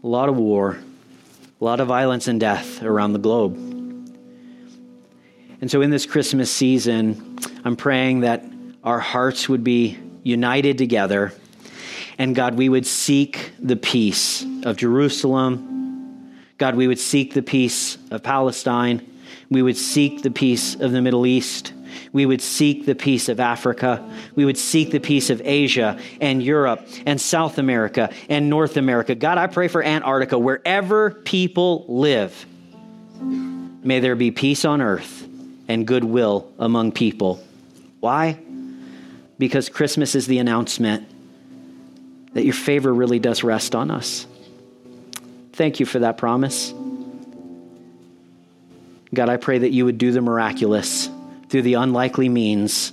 a 0.02 0.06
lot 0.06 0.28
of 0.28 0.36
war, 0.36 0.80
a 1.60 1.64
lot 1.64 1.78
of 1.78 1.86
violence 1.86 2.26
and 2.26 2.40
death 2.40 2.82
around 2.82 3.12
the 3.12 3.20
globe. 3.20 3.54
And 5.60 5.70
so, 5.70 5.80
in 5.80 5.90
this 5.90 6.06
Christmas 6.06 6.50
season, 6.50 7.38
I'm 7.64 7.76
praying 7.76 8.20
that 8.20 8.44
our 8.82 8.98
hearts 8.98 9.48
would 9.48 9.62
be 9.62 9.96
united 10.24 10.76
together 10.76 11.32
and 12.18 12.34
God, 12.34 12.56
we 12.56 12.68
would 12.68 12.86
seek 12.86 13.52
the 13.60 13.76
peace 13.76 14.44
of 14.64 14.76
Jerusalem. 14.76 16.34
God, 16.58 16.74
we 16.74 16.88
would 16.88 16.98
seek 16.98 17.32
the 17.32 17.42
peace 17.42 17.96
of 18.10 18.24
Palestine. 18.24 19.08
We 19.48 19.62
would 19.62 19.76
seek 19.76 20.22
the 20.22 20.30
peace 20.32 20.74
of 20.74 20.90
the 20.90 21.00
Middle 21.00 21.24
East. 21.26 21.72
We 22.12 22.26
would 22.26 22.42
seek 22.42 22.86
the 22.86 22.96
peace 22.96 23.28
of 23.28 23.38
Africa. 23.38 24.04
We 24.34 24.44
would 24.44 24.58
seek 24.58 24.90
the 24.90 24.98
peace 24.98 25.30
of 25.30 25.40
Asia 25.44 26.00
and 26.20 26.42
Europe 26.42 26.86
and 27.06 27.20
South 27.20 27.58
America 27.58 28.10
and 28.28 28.50
North 28.50 28.76
America. 28.76 29.14
God, 29.14 29.38
I 29.38 29.46
pray 29.46 29.68
for 29.68 29.82
Antarctica, 29.82 30.38
wherever 30.38 31.10
people 31.12 31.84
live. 31.88 32.46
May 33.20 34.00
there 34.00 34.16
be 34.16 34.32
peace 34.32 34.64
on 34.64 34.82
earth 34.82 35.28
and 35.68 35.86
goodwill 35.86 36.52
among 36.58 36.92
people. 36.92 37.42
Why? 38.00 38.38
Because 39.38 39.68
Christmas 39.68 40.16
is 40.16 40.26
the 40.26 40.38
announcement 40.38 41.06
that 42.34 42.44
your 42.44 42.54
favor 42.54 42.92
really 42.92 43.18
does 43.18 43.42
rest 43.42 43.74
on 43.74 43.90
us. 43.90 44.26
Thank 45.52 45.80
you 45.80 45.86
for 45.86 46.00
that 46.00 46.18
promise. 46.18 46.72
God, 49.12 49.28
I 49.28 49.36
pray 49.36 49.58
that 49.58 49.70
you 49.70 49.84
would 49.86 49.98
do 49.98 50.12
the 50.12 50.20
miraculous 50.20 51.08
through 51.48 51.62
the 51.62 51.74
unlikely 51.74 52.28
means 52.28 52.92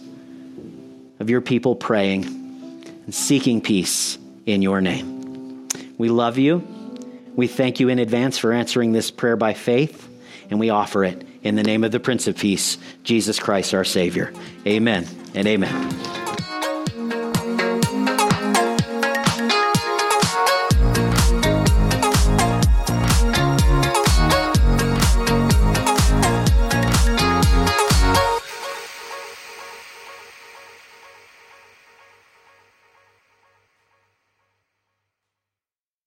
of 1.20 1.30
your 1.30 1.42
people 1.42 1.76
praying 1.76 2.26
and 2.26 3.14
seeking 3.14 3.62
peace 3.62 4.18
in 4.46 4.62
your 4.62 4.82
name. 4.82 5.68
We 5.98 6.10
love 6.10 6.38
you. 6.38 6.68
We 7.36 7.48
thank 7.48 7.80
you 7.80 7.90
in 7.90 8.00
advance 8.00 8.38
for 8.38 8.54
answering 8.54 8.94
this 8.94 9.12
prayer 9.12 9.36
by 9.36 9.54
faith, 9.54 10.10
and 10.50 10.60
we 10.60 10.70
offer 10.70 11.04
it 11.04 11.28
in 11.44 11.56
the 11.56 11.64
name 11.64 11.84
of 11.84 11.92
the 11.92 12.00
Prince 12.00 12.28
of 12.28 12.38
Peace, 12.38 12.78
Jesus 13.04 13.40
Christ, 13.40 13.74
our 13.74 13.84
Savior. 13.84 14.34
Amen 14.66 15.06
and 15.34 15.48
amen. 15.48 16.15